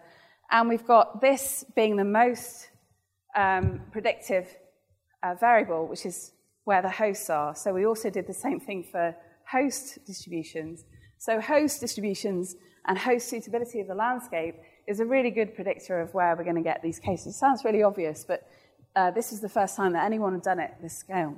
[0.51, 2.69] and we've got this being the most
[3.35, 4.47] um, predictive
[5.23, 6.31] uh, variable, which is
[6.65, 7.55] where the hosts are.
[7.55, 9.15] So we also did the same thing for
[9.49, 10.85] host distributions.
[11.17, 14.55] So host distributions and host suitability of the landscape
[14.87, 17.35] is a really good predictor of where we're going to get these cases.
[17.35, 18.47] It sounds really obvious, but
[18.95, 21.35] uh, this is the first time that anyone had done it this scale.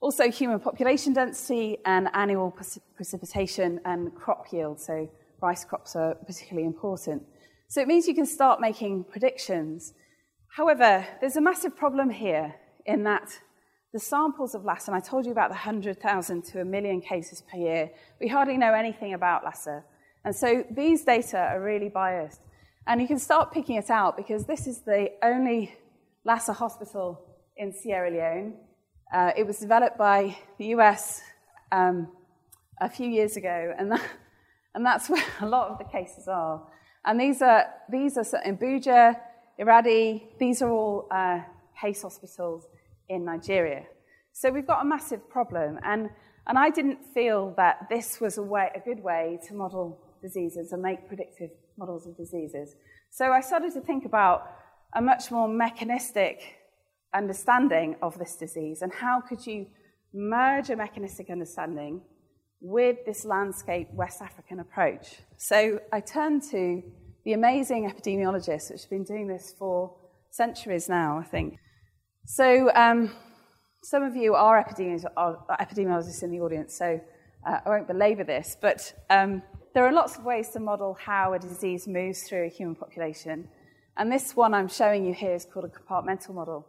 [0.00, 2.56] Also, human population density and annual
[2.96, 4.80] precipitation and crop yield.
[4.80, 5.10] So,
[5.42, 7.22] rice crops are particularly important.
[7.68, 9.92] So, it means you can start making predictions.
[10.56, 12.54] However, there's a massive problem here
[12.86, 13.40] in that
[13.92, 17.42] the samples of Lassa, and I told you about the 100,000 to a million cases
[17.42, 17.90] per year,
[18.20, 19.82] we hardly know anything about Lassa.
[20.24, 22.40] And so these data are really biased.
[22.86, 25.74] And you can start picking it out because this is the only
[26.24, 27.18] Lassa hospital
[27.56, 28.54] in Sierra Leone.
[29.12, 31.20] Uh, it was developed by the US
[31.72, 32.08] um,
[32.80, 34.02] a few years ago, and, that,
[34.74, 36.66] and that's where a lot of the cases are.
[37.04, 39.16] And these are, these are in Buja,
[39.58, 41.40] Iradi, these are all uh,
[41.80, 42.66] case hospitals
[43.08, 43.84] in Nigeria.
[44.32, 45.78] So we've got a massive problem.
[45.82, 46.10] And,
[46.46, 50.72] and I didn't feel that this was a, way, a good way to model diseases
[50.72, 52.74] and make predictive models of diseases.
[53.10, 54.46] So I started to think about
[54.94, 56.42] a much more mechanistic
[57.14, 59.66] understanding of this disease and how could you
[60.12, 62.00] merge a mechanistic understanding
[62.60, 65.20] with this landscape West African approach.
[65.36, 66.82] So I turned to
[67.24, 69.96] the amazing epidemiologists, which have been doing this for
[70.30, 71.58] centuries now, I think.
[72.26, 73.12] So, um,
[73.82, 77.00] some of you are epidemiologists, in the audience, so
[77.46, 79.42] uh, I won't belabor this, but um,
[79.74, 83.48] there are lots of ways to model how a disease moves through a human population.
[83.96, 86.66] And this one I'm showing you here is called a compartmental model.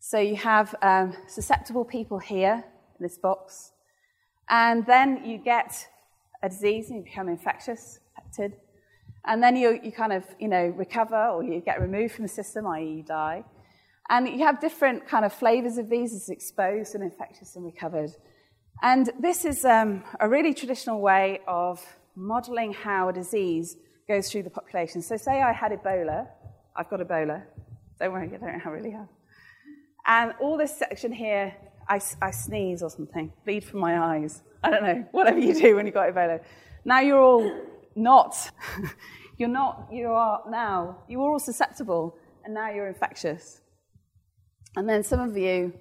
[0.00, 2.64] So you have um, susceptible people here
[2.98, 3.72] in this box,
[4.48, 5.86] and then you get
[6.42, 8.56] a disease and you become infectious, affected.
[9.24, 12.28] And then you, you kind of, you know, recover or you get removed from the
[12.28, 12.96] system, i.e.
[12.98, 13.44] you die.
[14.10, 18.10] And you have different kind of flavors of these as exposed and infectious and recovered.
[18.82, 21.82] And this is um, a really traditional way of
[22.14, 25.00] modeling how a disease goes through the population.
[25.00, 26.28] So say I had Ebola.
[26.76, 27.42] I've got Ebola.
[28.00, 29.08] Don't worry, I don't really have.
[30.06, 31.54] And all this section here,
[31.88, 34.42] I, I sneeze or something, bleed from my eyes.
[34.62, 36.40] I don't know, whatever you do when you've got Ebola.
[36.84, 37.62] Now you're all
[37.94, 38.36] not,
[39.38, 43.60] you're not, you are now, you are all susceptible, and now you're infectious.
[44.76, 45.72] And then some of you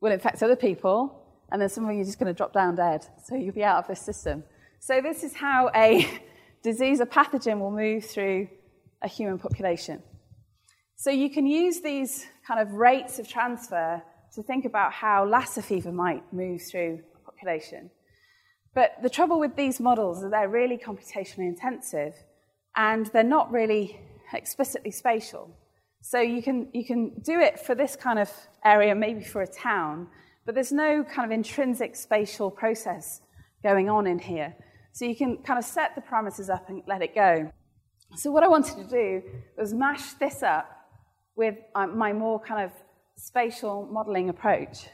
[0.00, 2.76] will infect other people, and then some of you are just going to drop down
[2.76, 3.04] dead.
[3.24, 4.44] So you'll be out of this system.
[4.80, 6.08] So this is how a
[6.62, 8.48] disease or pathogen will move through
[9.02, 10.02] a human population.
[10.98, 14.02] So you can use these kind of rates of transfer
[14.34, 17.90] to think about how Lassa fever might move through a population.
[18.74, 22.14] But the trouble with these models is they're really computationally intensive
[22.76, 24.00] and they're not really
[24.32, 25.50] explicitly spatial.
[26.00, 28.30] So you can, you can do it for this kind of
[28.64, 30.08] area, maybe for a town,
[30.46, 33.20] but there's no kind of intrinsic spatial process
[33.62, 34.54] going on in here.
[34.92, 37.50] So you can kind of set the parameters up and let it go.
[38.14, 39.22] So what I wanted to do
[39.58, 40.75] was mash this up
[41.36, 42.72] with uh, my more kind of
[43.16, 44.88] spatial modeling approach.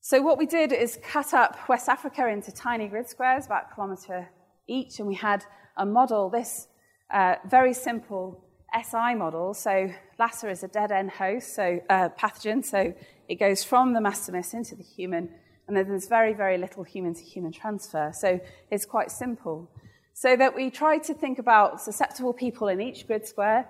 [0.00, 3.74] So what we did is cut up West Africa into tiny grid squares, about a
[3.74, 4.28] kilometre
[4.66, 5.44] each, and we had
[5.76, 6.68] a model, this
[7.12, 9.54] uh, very simple SI model.
[9.54, 12.92] So Lassa is a dead-end host, so uh, pathogen, so
[13.28, 15.30] it goes from the mastomys into the human,
[15.66, 18.12] and then there's very, very little human-to-human transfer.
[18.12, 18.40] So
[18.70, 19.70] it's quite simple.
[20.12, 23.66] So that we tried to think about susceptible people in each grid square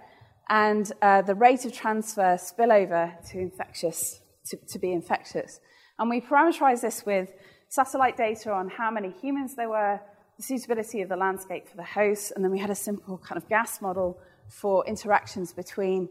[0.49, 5.61] and uh, the rate of transfer spillover to infectious, to, to be infectious.
[5.99, 7.33] And we parameterized this with
[7.69, 10.01] satellite data on how many humans there were,
[10.37, 13.41] the suitability of the landscape for the host, and then we had a simple kind
[13.41, 16.09] of gas model for interactions between,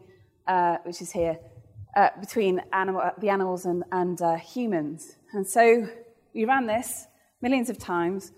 [0.48, 1.38] uh, which is here,
[1.96, 5.17] uh, between animal, uh, the animals and, and uh, humans.
[5.34, 5.88] And so
[6.34, 7.06] we ran this
[7.41, 8.32] millions of times,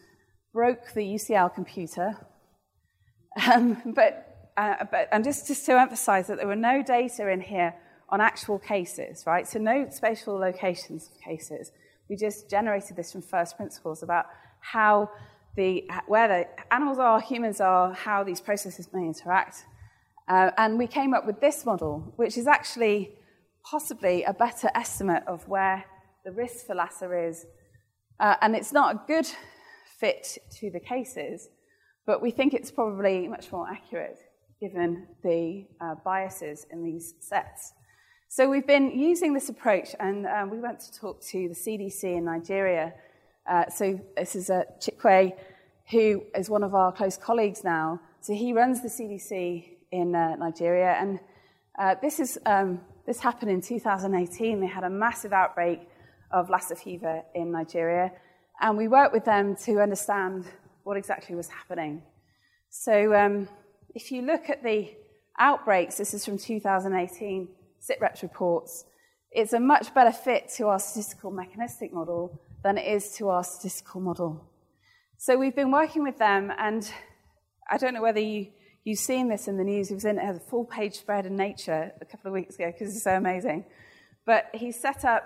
[0.52, 2.18] broke the UCL computer,
[3.52, 4.25] um, but,
[4.58, 7.74] uh, but, and just, just to emphasize that there were no data in here
[8.10, 9.48] on actual cases, right?
[9.48, 11.72] So no spatial locations of cases.
[12.10, 14.28] We just generated this from first principles about
[14.62, 15.10] how
[15.56, 19.66] the, where the animals are, humans are, how these processes may interact.
[20.28, 23.12] Uh, and we came up with this model, which is actually
[23.64, 25.84] possibly a better estimate of where
[26.24, 27.46] the risk for Lassa is.
[28.20, 29.28] Uh, and it's not a good
[30.00, 31.50] fit to the cases,
[32.06, 34.20] but we think it's probably much more accurate
[34.60, 37.74] given the uh, biases in these sets.
[38.28, 42.04] So we've been using this approach, and um, we went to talk to the CDC
[42.04, 42.94] in Nigeria.
[43.50, 45.34] Uh, so this is uh, Chikwe,
[45.92, 48.00] who is one of our close colleagues now.
[48.22, 51.20] So he runs the CDC in uh, Nigeria, and
[51.78, 54.60] uh, this is um, this happened in 2018.
[54.60, 55.88] They had a massive outbreak
[56.32, 58.12] of Lassa fever in Nigeria,
[58.60, 60.46] and we worked with them to understand
[60.84, 62.02] what exactly was happening.
[62.70, 63.48] So um,
[63.96, 64.92] if you look at the
[65.40, 67.48] outbreaks, this is from 2018
[67.80, 68.84] SITREPS reports,
[69.32, 73.44] it's a much better fit to our statistical mechanistic model than it is to our
[73.44, 74.46] statistical model.
[75.18, 76.90] So we've been working with them, and
[77.70, 78.48] I don't know whether you,
[78.84, 79.92] you've seen this in the news.
[79.92, 82.94] It was in a full page spread in Nature a couple of weeks ago because
[82.94, 83.66] it's so amazing.
[84.26, 85.24] But he set up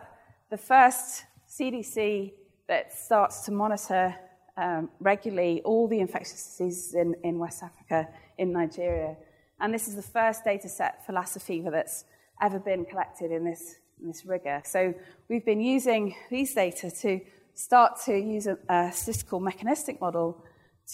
[0.52, 2.34] the first CDC
[2.68, 4.16] that starts to monitor
[4.58, 8.08] um, regularly all the infectious diseases in, in West Africa,
[8.39, 9.15] in Nigeria.
[9.60, 12.06] And this is the first data set for Lassa fever that's
[12.41, 14.62] ever been collected in this, in this rigor.
[14.65, 14.94] So
[15.29, 17.19] we've been using these data to
[17.54, 20.44] start to use a, a statistical mechanistic model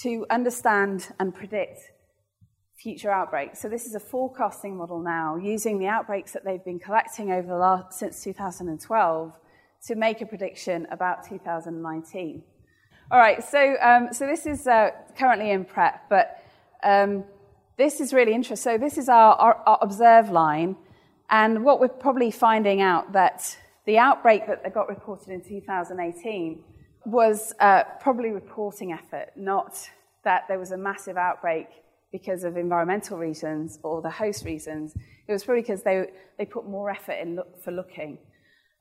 [0.01, 1.79] to understand and predict
[2.75, 3.61] future outbreaks.
[3.61, 7.47] So this is a forecasting model now using the outbreaks that they've been collecting over
[7.47, 9.33] the last, since 2012
[9.87, 12.43] to make a prediction about 2019.
[13.11, 16.43] All right, so, um, so this is uh, currently in prep, but
[16.83, 17.23] um,
[17.77, 18.73] this is really interesting.
[18.73, 20.77] So this is our, our, our observe line,
[21.29, 26.63] and what we're probably finding out that the outbreak that got reported in 2018
[27.05, 29.77] was uh, probably reporting effort, not
[30.23, 31.67] that there was a massive outbreak
[32.11, 34.95] because of environmental reasons or the host reasons.
[35.27, 36.07] It was probably because they,
[36.37, 38.17] they put more effort in look, for looking.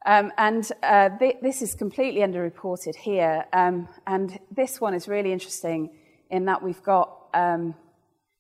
[0.06, 3.44] Um, and uh, th- this is completely underreported here.
[3.52, 5.90] Um, and this one is really interesting
[6.30, 7.74] in that we've got um,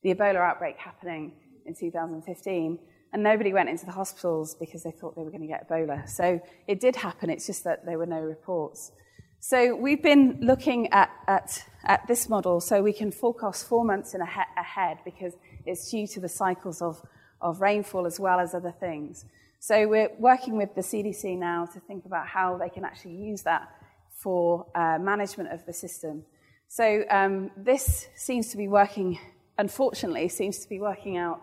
[0.04, 1.32] the Ebola outbreak happening
[1.66, 2.78] in 2015,
[3.12, 6.08] and nobody went into the hospitals because they thought they were going to get Ebola.
[6.08, 8.92] So it did happen, it's just that there were no reports.
[9.40, 14.14] So we've been looking at, at, at this model so we can forecast four months
[14.14, 15.34] in a ahead because
[15.66, 17.00] it's due to the cycles of,
[17.40, 19.26] of rainfall as well as other things.
[19.60, 23.42] So we're working with the CDC now to think about how they can actually use
[23.42, 23.68] that
[24.14, 26.24] for uh, management of the system.
[26.68, 29.18] So um, this seems to be working,
[29.58, 31.40] unfortunately, seems to be working out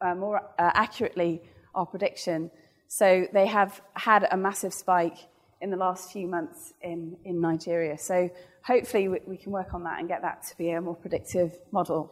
[0.00, 1.42] uh, more uh, accurately
[1.74, 2.50] our prediction.
[2.88, 5.18] So they have had a massive spike
[5.60, 7.98] in the last few months in, in Nigeria.
[7.98, 8.30] So
[8.62, 11.56] hopefully we, we can work on that and get that to be a more predictive
[11.70, 12.10] model.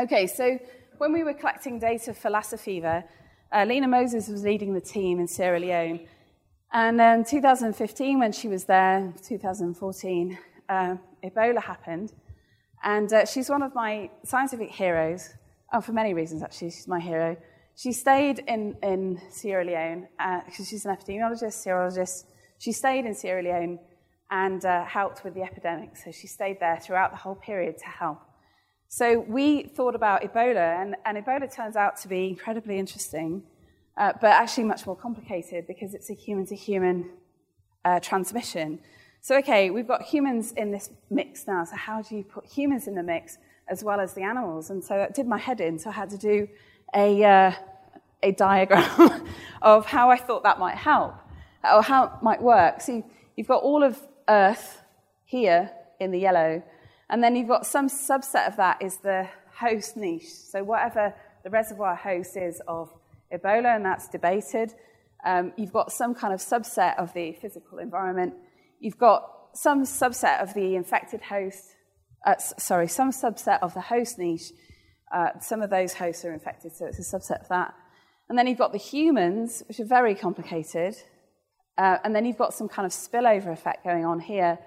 [0.00, 0.58] Okay, so
[0.98, 3.04] when we were collecting data for Lassa fever,
[3.52, 6.06] uh, Lina Moses was leading the team in Sierra Leone.
[6.72, 12.12] And in 2015, when she was there, 2014, uh, Ebola happened.
[12.84, 15.30] And uh, she's one of my scientific heroes,
[15.72, 16.70] oh, for many reasons, actually.
[16.70, 17.34] She's my hero.
[17.76, 20.06] She stayed in, in Sierra Leone
[20.46, 22.26] because uh, she's an epidemiologist, serologist.
[22.58, 23.78] She stayed in Sierra Leone
[24.30, 25.96] and uh, helped with the epidemic.
[25.96, 28.20] So she stayed there throughout the whole period to help.
[28.88, 33.42] So we thought about Ebola, and, and Ebola turns out to be incredibly interesting,
[33.96, 37.10] uh, but actually much more complicated because it's a human to human
[38.02, 38.78] transmission.
[39.24, 41.64] So, okay, we've got humans in this mix now.
[41.64, 44.68] So, how do you put humans in the mix as well as the animals?
[44.68, 45.78] And so that did my head in.
[45.78, 46.46] So, I had to do
[46.94, 47.52] a, uh,
[48.22, 49.26] a diagram
[49.62, 51.14] of how I thought that might help
[51.64, 52.82] or how it might work.
[52.82, 53.02] So,
[53.34, 53.98] you've got all of
[54.28, 54.82] Earth
[55.24, 55.70] here
[56.00, 56.62] in the yellow,
[57.08, 60.28] and then you've got some subset of that is the host niche.
[60.28, 61.14] So, whatever
[61.44, 62.92] the reservoir host is of
[63.32, 64.74] Ebola, and that's debated.
[65.24, 68.34] Um, you've got some kind of subset of the physical environment
[68.80, 71.62] you've got some subset of the infected host,
[72.26, 74.52] uh, sorry, some subset of the host niche.
[75.14, 77.74] Uh, some of those hosts are infected, so it's a subset of that.
[78.28, 80.96] And then you've got the humans, which are very complicated.
[81.76, 84.58] Uh, and then you've got some kind of spillover effect going on here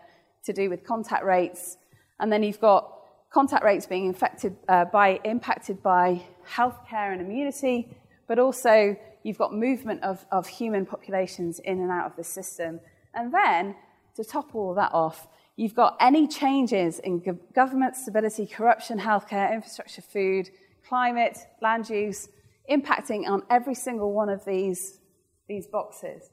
[0.45, 1.77] to do with contact rates.
[2.19, 2.93] And then you've got
[3.31, 7.97] contact rates being infected uh, by, impacted by healthcare and immunity,
[8.27, 12.79] but also you've got movement of, of human populations in and out of the system.
[13.13, 13.75] And then
[14.17, 17.23] to top all that off, you've got any changes in
[17.55, 20.49] government stability, corruption, healthcare, infrastructure, food,
[20.87, 22.29] climate, land use,
[22.69, 24.99] impacting on every single one of these,
[25.47, 26.29] these boxes.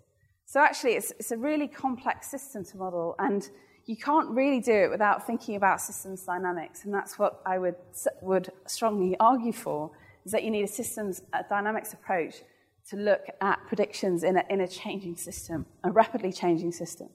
[0.47, 3.49] So actually, it's, it's a really complex system to model, and
[3.87, 7.77] you can't really do it without thinking about systems dynamics, and that's what I would,
[8.23, 9.91] would strongly argue for,
[10.25, 12.37] is that you need a systems a dynamics approach
[12.91, 17.09] to look at predictions in a, in a changing system, a rapidly changing system.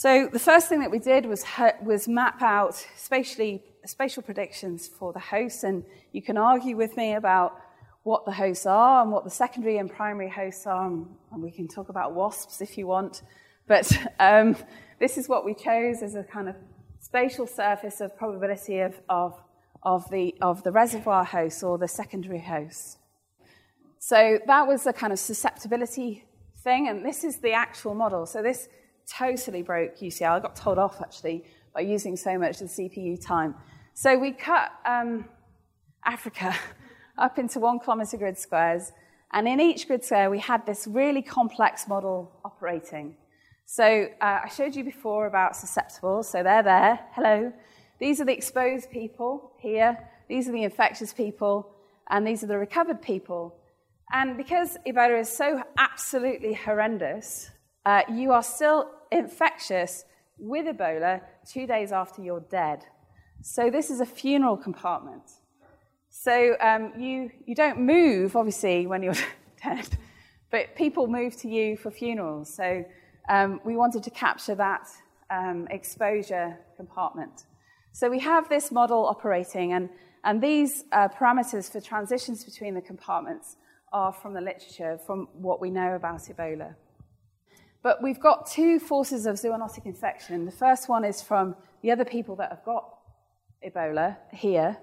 [0.00, 1.44] So the first thing that we did was,
[1.82, 7.12] was map out spatially, spatial predictions for the hosts, and you can argue with me
[7.16, 7.60] about
[8.02, 11.68] what the hosts are and what the secondary and primary hosts are, and we can
[11.68, 13.20] talk about wasps if you want.
[13.66, 14.56] But um,
[14.98, 16.56] this is what we chose as a kind of
[16.98, 19.38] spatial surface of probability of, of,
[19.82, 22.96] of, the, of the reservoir hosts or the secondary hosts.
[23.98, 26.24] So that was a kind of susceptibility
[26.64, 28.24] thing, and this is the actual model.
[28.24, 28.66] So this
[29.10, 30.30] totally broke UCL.
[30.30, 31.44] I got told off actually
[31.74, 33.54] by using so much of the CPU time.
[33.94, 35.26] So we cut um,
[36.04, 36.54] Africa
[37.18, 38.92] up into one kilometer grid squares,
[39.32, 43.16] and in each grid square we had this really complex model operating.
[43.66, 47.00] So uh, I showed you before about susceptible, so they're there.
[47.12, 47.52] Hello.
[48.00, 49.98] These are the exposed people here.
[50.28, 51.70] These are the infectious people,
[52.08, 53.56] and these are the recovered people.
[54.12, 57.50] And because Ebola is so absolutely horrendous,
[57.84, 60.04] uh, you are still infectious
[60.38, 62.84] with Ebola two days after you're dead.
[63.42, 65.22] So this is a funeral compartment.
[66.10, 69.14] So um, you, you don't move, obviously, when you're
[69.62, 69.88] dead,
[70.50, 72.52] but people move to you for funerals.
[72.52, 72.84] So
[73.28, 74.88] um, we wanted to capture that
[75.30, 77.44] um, exposure compartment.
[77.92, 79.88] So we have this model operating, and,
[80.24, 83.56] and these uh, parameters for transitions between the compartments
[83.92, 86.74] are from the literature, from what we know about Ebola.
[87.82, 90.44] But we've got two forces of zoonotic infection.
[90.44, 92.84] The first one is from the other people that have got
[93.66, 94.76] Ebola here,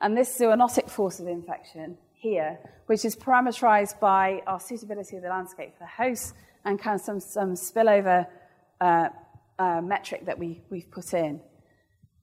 [0.00, 5.28] and this zoonotic force of infection here, which is parameterized by our suitability of the
[5.28, 6.34] landscape for the host
[6.64, 8.26] and kind of some, some spillover
[8.80, 9.08] uh,
[9.58, 11.40] uh, metric that we, we've put in.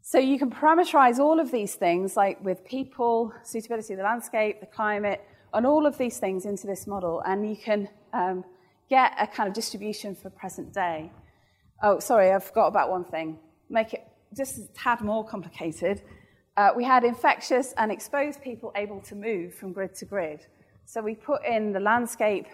[0.01, 4.59] So you can parameterize all of these things, like with people, suitability of the landscape,
[4.59, 5.21] the climate,
[5.53, 8.43] and all of these things into this model, and you can um,
[8.97, 11.11] get a kind of distribution for present day.
[11.81, 13.39] Oh, sorry, I forgot about one thing.
[13.69, 14.03] Make it
[14.41, 16.01] just a tad more complicated,
[16.55, 20.45] uh, we had infectious and exposed people able to move from grid to grid.
[20.85, 22.47] So we put in the landscape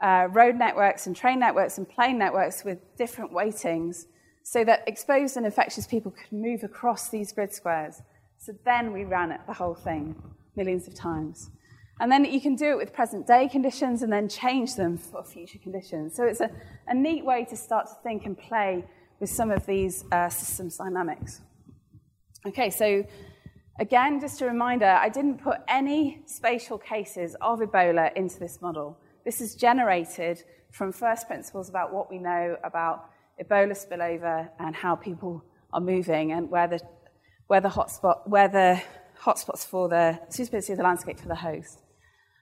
[0.00, 4.06] uh, road networks and train networks and plane networks with different weightings
[4.44, 8.02] so that exposed and infectious people could move across these grid squares.
[8.38, 10.14] So then we ran it, the whole thing,
[10.54, 11.50] millions of times.
[11.98, 15.24] And then you can do it with present day conditions and then change them for
[15.24, 16.14] future conditions.
[16.14, 16.50] So it's a,
[16.86, 18.84] a neat way to start to think and play
[19.18, 21.40] with some of these uh, systems dynamics.
[22.46, 23.02] Okay, so
[23.80, 28.98] again, just a reminder I didn't put any spatial cases of Ebola into this model.
[29.24, 33.10] This is generated from first principles about what we know about
[33.42, 35.42] Ebola spillover and how people
[35.72, 36.80] are moving and where the,
[37.46, 37.70] where the,
[39.18, 41.82] hotspots for the suitability of the landscape for the host.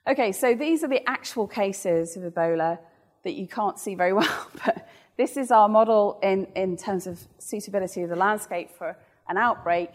[0.07, 2.77] Okay, so these are the actual cases of Ebola
[3.23, 4.87] that you can't see very well, but
[5.17, 8.95] this is our model in, in terms of suitability of the landscape for
[9.27, 9.89] an outbreak.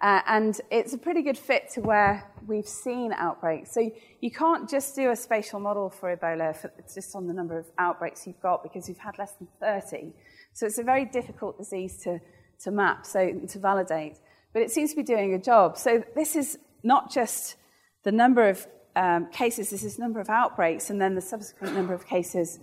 [0.00, 3.72] Uh, and it's a pretty good fit to where we've seen outbreaks.
[3.72, 3.92] So
[4.22, 7.66] you can't just do a spatial model for Ebola for, just on the number of
[7.76, 10.14] outbreaks you've got because you've had less than 30.
[10.54, 12.20] So it's a very difficult disease to,
[12.60, 14.16] to map, so to validate.
[14.54, 15.76] But it seems to be doing a job.
[15.76, 17.56] So this is not just
[18.02, 18.66] the number of
[18.96, 22.58] um, cases, this is number of outbreaks, and then the subsequent number of cases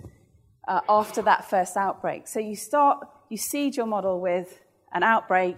[0.68, 2.28] uh, after that first outbreak.
[2.28, 3.00] So you start,
[3.30, 4.62] you seed your model with
[4.94, 5.58] an outbreak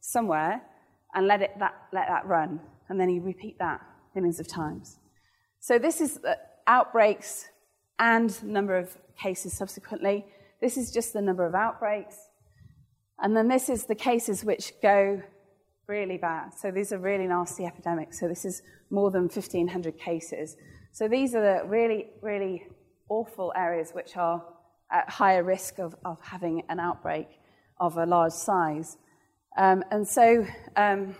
[0.00, 0.62] somewhere
[1.14, 3.80] and let, it, that, let that run, and then you repeat that
[4.14, 4.98] millions of times.
[5.60, 6.34] So this is uh,
[6.66, 7.46] outbreaks
[7.98, 10.26] and number of cases subsequently.
[10.60, 12.16] This is just the number of outbreaks.
[13.20, 15.22] And then this is the cases which go
[15.88, 16.52] really bad.
[16.52, 18.20] So these are really nasty epidemics.
[18.20, 20.56] So this is more than 1,500 cases.
[20.92, 22.66] So these are the really, really
[23.08, 24.44] awful areas which are
[24.92, 27.28] at higher risk of, of having an outbreak
[27.80, 28.98] of a large size.
[29.56, 31.16] Um, and so um,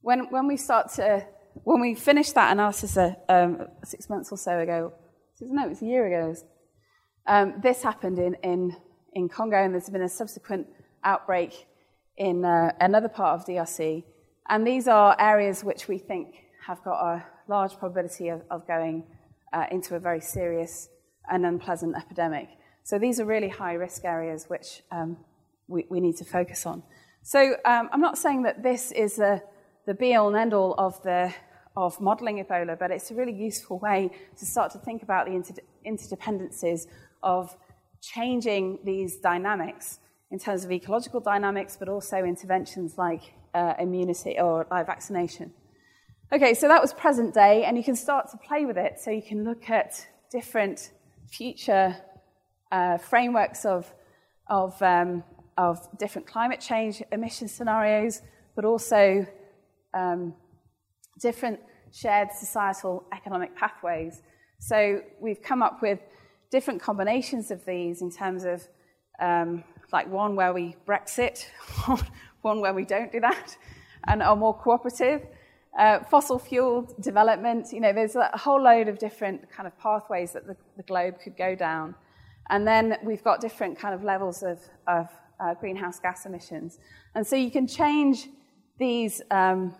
[0.00, 1.24] when, when we start to,
[1.62, 4.92] when we finished that analysis uh, um, six months or so ago,
[5.40, 6.34] no, it was a year ago,
[7.28, 8.76] um, this happened in, in,
[9.12, 10.66] in Congo, and there's been a subsequent
[11.04, 11.66] outbreak
[12.16, 14.04] in uh, another part of DRC.
[14.48, 16.34] And these are areas which we think
[16.66, 19.04] have got a large probability of, of going
[19.52, 20.88] uh, into a very serious
[21.30, 22.48] and unpleasant epidemic.
[22.84, 25.16] So these are really high risk areas which um,
[25.68, 26.82] we, we, need to focus on.
[27.22, 29.40] So um, I'm not saying that this is the,
[29.86, 31.00] the be all and end all of,
[31.76, 35.32] of modeling Ebola, but it's a really useful way to start to think about the
[35.32, 35.54] inter-
[35.86, 36.86] interdependencies
[37.22, 37.56] of
[38.00, 40.00] changing these dynamics
[40.32, 45.52] in terms of ecological dynamics, but also interventions like uh, immunity or like vaccination.
[46.32, 48.98] Okay, so that was present day, and you can start to play with it.
[48.98, 50.92] So you can look at different
[51.30, 51.94] future
[52.72, 53.92] uh, frameworks of,
[54.48, 55.22] of, um,
[55.58, 58.22] of different climate change emission scenarios,
[58.56, 59.26] but also
[59.92, 60.32] um,
[61.20, 61.60] different
[61.92, 64.22] shared societal economic pathways.
[64.58, 65.98] So we've come up with
[66.50, 68.66] different combinations of these in terms of
[69.20, 71.44] um, like one where we Brexit,
[72.42, 73.56] one where we don't do that,
[74.06, 75.26] and are more cooperative.
[75.78, 80.32] Uh, fossil fuel development, you know, there's a whole load of different kind of pathways
[80.32, 81.94] that the, the globe could go down.
[82.50, 85.08] And then we've got different kind of levels of, of
[85.40, 86.78] uh, greenhouse gas emissions.
[87.14, 88.28] And so you can change
[88.78, 89.74] these, um,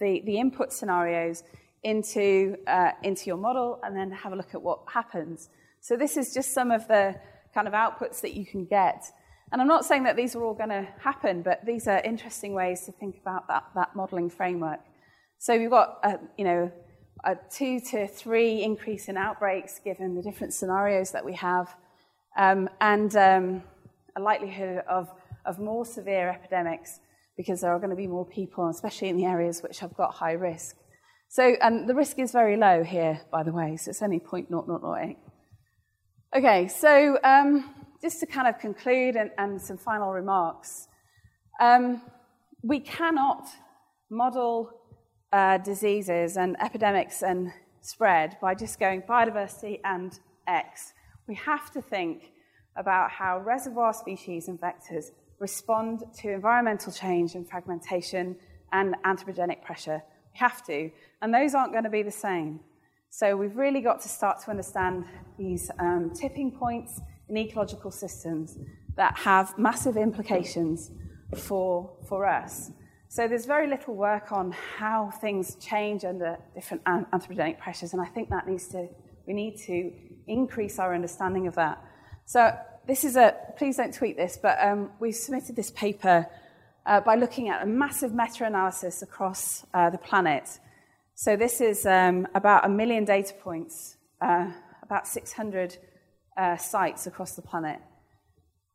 [0.00, 1.44] the, the input scenarios
[1.82, 5.48] into, uh, into your model and then have a look at what happens.
[5.80, 7.14] So this is just some of the
[7.54, 9.04] kind of outputs that you can get.
[9.52, 12.54] And I'm not saying that these are all going to happen, but these are interesting
[12.54, 14.80] ways to think about that, that modeling framework.
[15.38, 16.72] So we've got, a, you know,
[17.24, 21.74] a two to three increase in outbreaks given the different scenarios that we have,
[22.36, 23.62] um, and um,
[24.16, 25.08] a likelihood of,
[25.46, 27.00] of more severe epidemics
[27.36, 30.14] because there are going to be more people, especially in the areas which have got
[30.14, 30.76] high risk.
[31.28, 35.16] So, and the risk is very low here, by the way, so it's only 0.0008.
[36.36, 37.72] Okay, so um,
[38.02, 40.88] just to kind of conclude and, and some final remarks,
[41.60, 42.02] um,
[42.60, 43.46] we cannot
[44.10, 44.68] model
[45.32, 50.18] uh, diseases and epidemics and spread by just going biodiversity and
[50.48, 50.92] X.
[51.28, 52.32] We have to think
[52.74, 58.34] about how reservoir species and vectors respond to environmental change and fragmentation
[58.72, 60.02] and anthropogenic pressure.
[60.32, 60.90] We have to.
[61.22, 62.58] And those aren't going to be the same.
[63.16, 65.04] So we've really got to start to understand
[65.38, 68.58] these um, tipping points in ecological systems
[68.96, 70.90] that have massive implications
[71.36, 72.72] for, for us.
[73.06, 78.06] So there's very little work on how things change under different anthropogenic pressures, and I
[78.06, 78.88] think that needs to,
[79.28, 79.92] we need to
[80.26, 81.80] increase our understanding of that.
[82.24, 82.52] So
[82.84, 86.26] this is a, please don't tweet this, but um, we submitted this paper
[86.84, 90.58] uh, by looking at a massive meta analysis across uh, the planet.
[91.16, 94.50] So, this is um, about a million data points, uh,
[94.82, 95.78] about 600
[96.36, 97.78] uh, sites across the planet.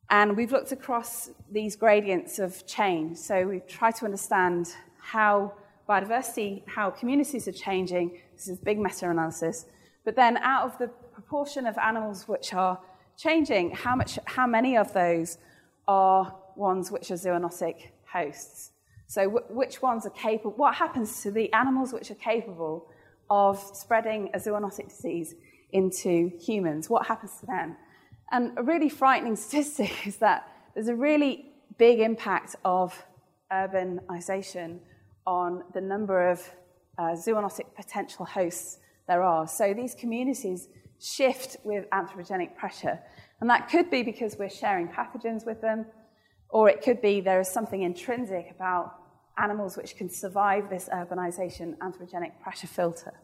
[0.08, 3.18] And we've looked across these gradients of change.
[3.18, 5.52] So, we've tried to understand how
[5.86, 8.18] biodiversity, how communities are changing.
[8.34, 9.66] This is big meta analysis.
[10.06, 12.80] But then, out of the proportion of animals which are
[13.18, 15.36] changing, how, much, how many of those
[15.86, 18.70] are ones which are zoonotic hosts?
[19.10, 20.52] So, which ones are capable?
[20.52, 22.86] What happens to the animals which are capable
[23.28, 25.34] of spreading a zoonotic disease
[25.72, 26.88] into humans?
[26.88, 27.76] What happens to them?
[28.30, 31.46] And a really frightening statistic is that there's a really
[31.76, 33.04] big impact of
[33.50, 34.78] urbanization
[35.26, 36.48] on the number of
[36.96, 39.48] uh, zoonotic potential hosts there are.
[39.48, 40.68] So these communities
[41.00, 43.00] shift with anthropogenic pressure.
[43.40, 45.86] And that could be because we're sharing pathogens with them,
[46.48, 48.99] or it could be there is something intrinsic about
[49.40, 53.14] animals which can survive this urbanization anthropogenic pressure filter.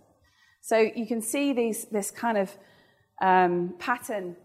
[0.60, 2.50] So you can see these, this kind of
[3.20, 4.36] um, pattern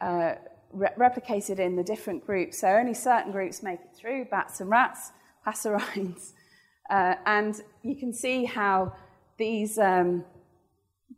[0.00, 0.34] uh,
[0.72, 2.60] re- replicated in the different groups.
[2.60, 5.12] So only certain groups make it through bats and rats,
[5.46, 6.32] passerines.
[6.90, 8.90] Uh, and you can see how
[9.36, 10.24] these, um,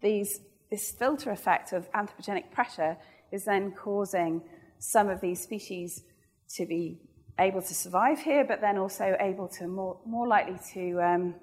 [0.02, 2.96] these this filter effect of anthropogenic pressure
[3.32, 4.40] is then causing
[4.78, 6.02] some of these species
[6.48, 6.98] to be
[7.38, 11.34] able to survive here, but then also able to more, more likely to, um,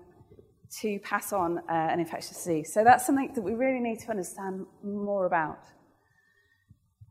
[0.80, 2.74] to pass on uh, an infectious disease.
[2.74, 5.60] So that's something that we really need to understand more about.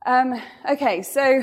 [0.04, 1.42] Um, okay, so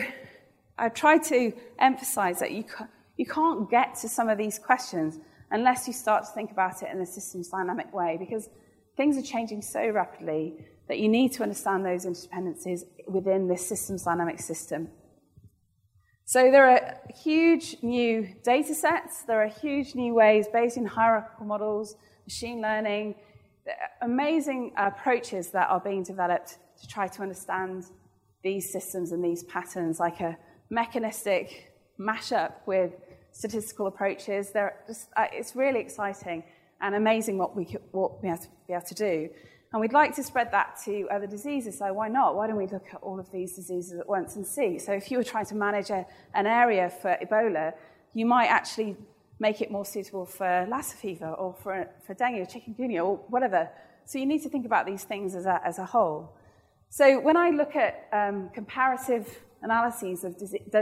[0.78, 5.20] I've tried to emphasize that you, ca- you can't get to some of these questions
[5.52, 8.50] unless you start to think about it in a systems dynamic way, because
[8.96, 10.56] things are changing so rapidly
[10.88, 14.88] that you need to understand those interdependencies within this systems dynamic system.
[16.26, 21.96] So there are huge new data sets, there are huge new ways, Bayesian hierarchical models,
[22.26, 23.16] machine learning,
[24.02, 27.86] amazing approaches that are being developed to try to understand
[28.42, 30.38] these systems and these patterns, like a
[30.70, 32.94] mechanistic mashup with
[33.32, 34.54] statistical approaches.
[34.88, 36.44] Just, uh, it's really exciting
[36.80, 39.30] and amazing what we, what we have to be able to do.
[39.74, 42.36] And we'd like to spread that to other diseases, so why not?
[42.36, 44.78] Why don't we look at all of these diseases at once and see?
[44.78, 46.06] So if you were trying to manage a,
[46.36, 47.74] an area for Ebola,
[48.14, 48.96] you might actually
[49.40, 53.68] make it more suitable for Lassa fever or for, for dengue or chikungunya or whatever.
[54.06, 56.38] So you need to think about these things as a, as a whole.
[56.90, 60.38] So when I look at um, comparative analyses of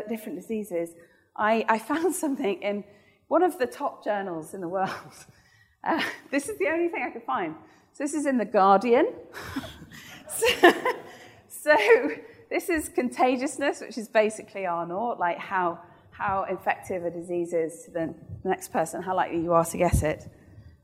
[0.09, 0.89] different diseases,
[1.37, 2.83] I, I, found something in
[3.29, 4.89] one of the top journals in the world.
[5.83, 7.55] Uh, this is the only thing I could find.
[8.01, 9.13] This is in The Guardian.
[10.27, 10.73] so,
[11.47, 11.77] so,
[12.49, 15.77] this is contagiousness, which is basically R naught, like how,
[16.09, 20.01] how infective a disease is to the next person, how likely you are to get
[20.01, 20.27] it.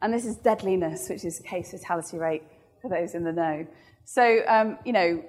[0.04, 2.44] And this is deadliness, which is case fatality rate
[2.84, 3.66] for those in the know.
[4.06, 5.26] So, um, you know,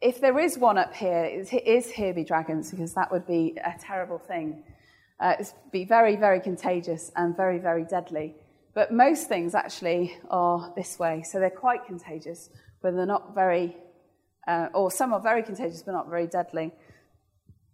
[0.00, 3.56] if there is one up here, it is here be dragons, because that would be
[3.64, 4.64] a terrible thing.
[5.20, 8.34] Uh, it'd be very, very contagious and very, very deadly.
[8.74, 11.22] But most things actually are this way.
[11.22, 12.50] So they're quite contagious,
[12.82, 13.76] but they're not very,
[14.46, 16.72] uh, or some are very contagious but not very deadly.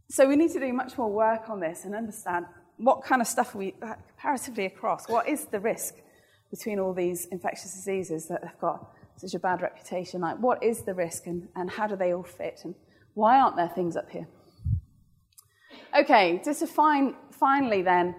[0.09, 2.47] So we need to do much more work on this and understand
[2.79, 5.09] what kind of stuff we uh, comparatively across.
[5.09, 5.97] What is the risk
[6.51, 10.21] between all these infectious diseases that have got such a bad reputation?
[10.21, 12.61] Like, what is the risk and, and how do they all fit?
[12.65, 12.75] And
[13.15, 14.29] why aren't there things up here?
[15.99, 18.15] Okay, just to find, finally then,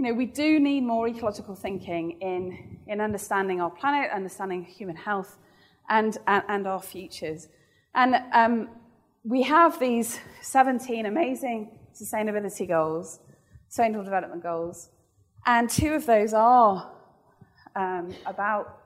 [0.00, 4.96] you know, we do need more ecological thinking in, in understanding our planet, understanding human
[4.96, 5.36] health,
[5.90, 7.48] and, and, and our futures.
[7.94, 8.70] And um,
[9.24, 13.20] we have these 17 amazing sustainability goals,
[13.68, 14.88] sustainable development goals,
[15.44, 16.90] and two of those are
[17.76, 18.78] um, about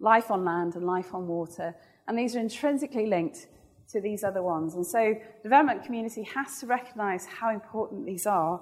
[0.00, 1.76] life on land and life on water.
[2.08, 3.46] And these are intrinsically linked
[3.92, 4.74] to these other ones.
[4.74, 8.60] And so the development community has to recognize how important these are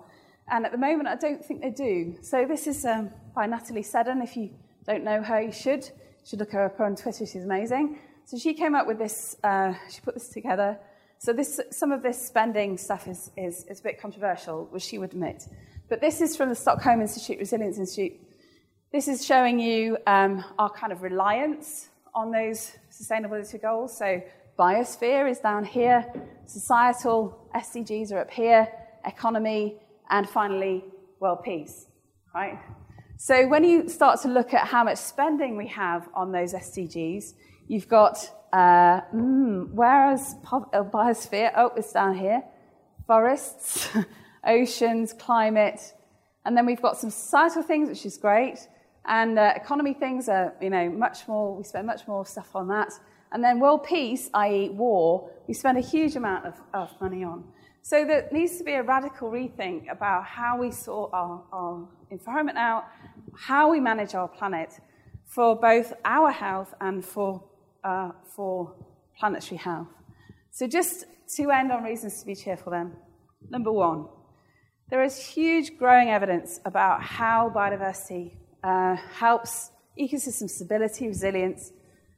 [0.51, 2.17] and at the moment, I don't think they do.
[2.23, 4.23] So this is um, by Nathalie Seddon.
[4.23, 4.51] If you
[4.87, 5.85] don't know her, you should.
[5.85, 7.27] You should look her up on Twitter.
[7.27, 7.99] She's amazing.
[8.25, 9.37] So she came up with this.
[9.43, 10.79] Uh, she put this together.
[11.19, 14.99] So this, some of this spending stuff is, is, is a bit controversial, which she
[14.99, 15.45] would admit.
[15.89, 18.13] But this is from the Stockholm Institute, Resilience Institute.
[18.93, 23.99] This is showing you um, our kind of reliance on those sustainability goals.
[23.99, 24.23] So
[24.59, 26.07] biosphere is down here,
[26.47, 28.69] societal SDGs are up here,
[29.05, 29.77] economy,
[30.11, 30.85] and finally,
[31.21, 31.87] world peace,
[32.35, 32.59] right?
[33.17, 37.35] So when you start to look at how much spending we have on those SDGs,
[37.69, 42.43] You've got, uh, mm, whereas uh, biosphere, oh, it's down here,
[43.07, 43.91] forests,
[44.47, 45.93] oceans, climate,
[46.47, 48.67] and then we've got some societal things, which is great,
[49.05, 52.69] and uh, economy things are, you know, much more, we spend much more stuff on
[52.69, 52.91] that.
[53.33, 54.71] And then world peace, i.e.
[54.71, 57.45] war, we spend a huge amount of, of money on.
[57.89, 62.59] So there needs to be a radical rethink about how we sort our, our environment
[62.59, 62.85] out,
[63.35, 64.69] how we manage our planet
[65.25, 67.43] for both our health and for
[67.83, 68.75] uh, for
[69.19, 69.89] planetary health.
[70.51, 72.93] So, just to end on reasons to be cheerful, then.
[73.49, 74.09] Number one,
[74.91, 81.73] there is huge growing evidence about how biodiversity uh, helps ecosystem stability, resilience,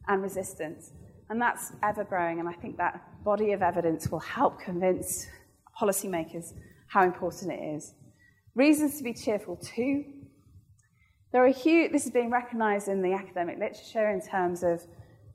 [0.09, 0.91] and resistance.
[1.29, 2.41] And that's ever growing.
[2.41, 5.29] And I think that body of evidence will help convince
[5.81, 6.53] policymakers
[6.89, 7.95] how important it is.
[8.55, 10.05] Reasons to be cheerful, too.
[11.33, 14.83] There are huge, this is being recognized in the academic literature in terms of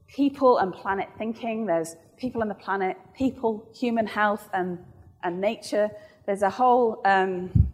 [0.08, 1.66] people and planet thinking.
[1.66, 4.78] There's people and the planet, people, human health, and,
[5.24, 5.90] and nature.
[6.26, 7.72] There's a whole um,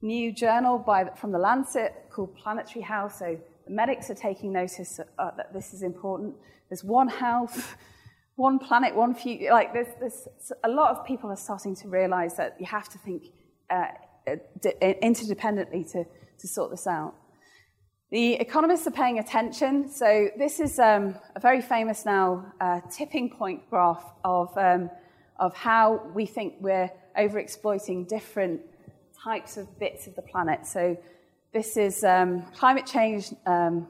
[0.00, 3.16] new journal by, from the Lancet called Planetary Health.
[3.16, 6.34] So the medics are taking notice uh, that this is important.
[6.70, 7.76] There's one health,
[8.36, 9.50] one planet, one future.
[9.50, 12.98] Like there's, there's a lot of people are starting to realize that you have to
[12.98, 13.24] think
[13.70, 13.86] uh,
[14.72, 16.04] interdependently to,
[16.38, 17.14] to sort this out.
[18.10, 19.88] The economists are paying attention.
[19.90, 24.90] So, this is um, a very famous now uh, tipping point graph of, um,
[25.40, 28.60] of how we think we're overexploiting different
[29.20, 30.66] types of bits of the planet.
[30.66, 30.96] So,
[31.52, 33.86] this is um, climate change, um,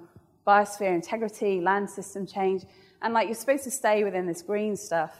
[0.47, 2.65] biosphere integrity, land system change.
[3.05, 5.15] And like you're supposed to stay within this green stuff,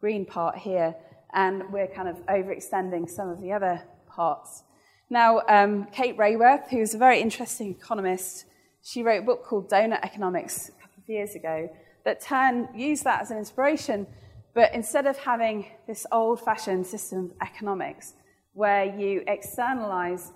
[0.00, 0.96] green part here,
[1.34, 4.64] and we're kind of overextending some of the other parts.
[5.10, 8.46] Now, um, Kate Raworth, who's a very interesting economist,
[8.82, 11.70] she wrote a book called Doughnut Economics a couple of years ago
[12.06, 14.06] that turn, used that as an inspiration,
[14.54, 18.14] but instead of having this old fashioned system of economics
[18.54, 20.32] where you externalize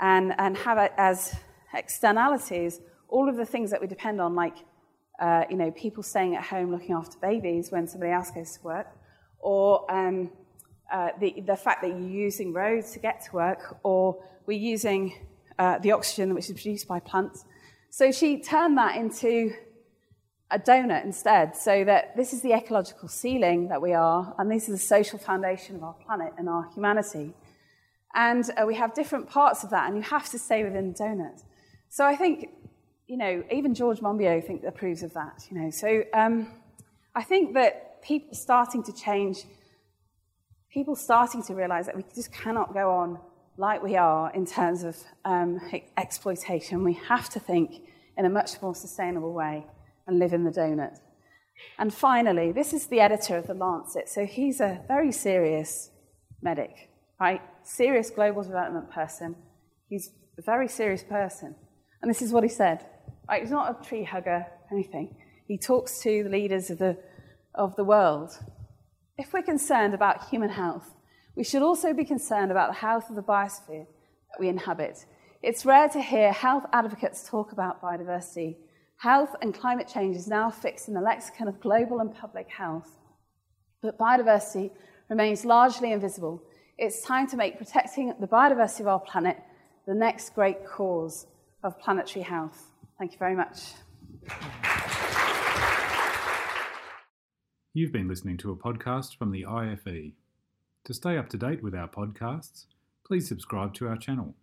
[0.00, 1.36] and, and have it as
[1.72, 4.56] externalities all of the things that we depend on, like
[5.18, 8.62] uh, you know, people staying at home looking after babies when somebody else goes to
[8.62, 8.88] work,
[9.38, 10.30] or um,
[10.92, 15.14] uh, the, the fact that you're using roads to get to work, or we're using
[15.58, 17.44] uh, the oxygen which is produced by plants.
[17.90, 19.52] So she turned that into
[20.50, 24.68] a donut instead, so that this is the ecological ceiling that we are, and this
[24.68, 27.34] is the social foundation of our planet and our humanity.
[28.14, 30.98] And uh, we have different parts of that, and you have to stay within the
[30.98, 31.42] donut.
[31.88, 32.50] So I think,
[33.06, 35.70] you know, even George Monbiot think, approves of that, you know.
[35.70, 36.48] So um,
[37.14, 39.44] I think that people starting to change
[40.76, 43.18] people starting to realize that we just cannot go on
[43.56, 44.94] like we are in terms of
[45.24, 45.58] um,
[45.96, 46.84] exploitation.
[46.84, 47.80] We have to think
[48.18, 49.64] in a much more sustainable way
[50.06, 50.98] and live in the donut.
[51.78, 54.10] And finally, this is the editor of The Lancet.
[54.10, 55.90] So he's a very serious
[56.42, 57.40] medic, right?
[57.62, 59.34] Serious global development person.
[59.88, 61.54] He's a very serious person.
[62.02, 62.84] And this is what he said.
[63.32, 65.16] He's not a tree hugger, anything.
[65.46, 66.96] He talks to the leaders of the,
[67.54, 68.38] of the world
[69.18, 70.94] if we're concerned about human health,
[71.34, 75.06] we should also be concerned about the health of the biosphere that we inhabit.
[75.42, 78.56] It's rare to hear health advocates talk about biodiversity.
[78.98, 82.90] Health and climate change is now fixed in the lexicon of global and public health.
[83.82, 84.70] But biodiversity
[85.08, 86.42] remains largely invisible.
[86.78, 89.38] It's time to make protecting the biodiversity of our planet
[89.86, 91.26] the next great cause
[91.62, 92.72] of planetary health.
[92.98, 93.74] Thank you very much.
[97.74, 100.12] You've been listening to a podcast from the IFE.
[100.84, 102.64] To stay up to date with our podcasts,
[103.06, 104.34] please subscribe to our channel.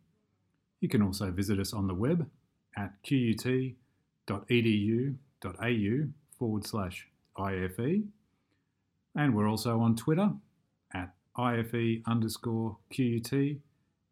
[0.81, 2.29] You can also visit us on the web
[2.77, 3.75] at qut.edu.au
[6.37, 8.03] forward slash IFE.
[9.15, 10.31] And we're also on Twitter
[10.93, 13.33] at IFE underscore QUT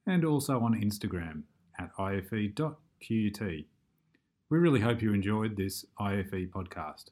[0.08, 1.44] and also on Instagram
[1.78, 3.66] at IFE.QUT.
[4.52, 7.06] We really hope you enjoyed this IFE podcast.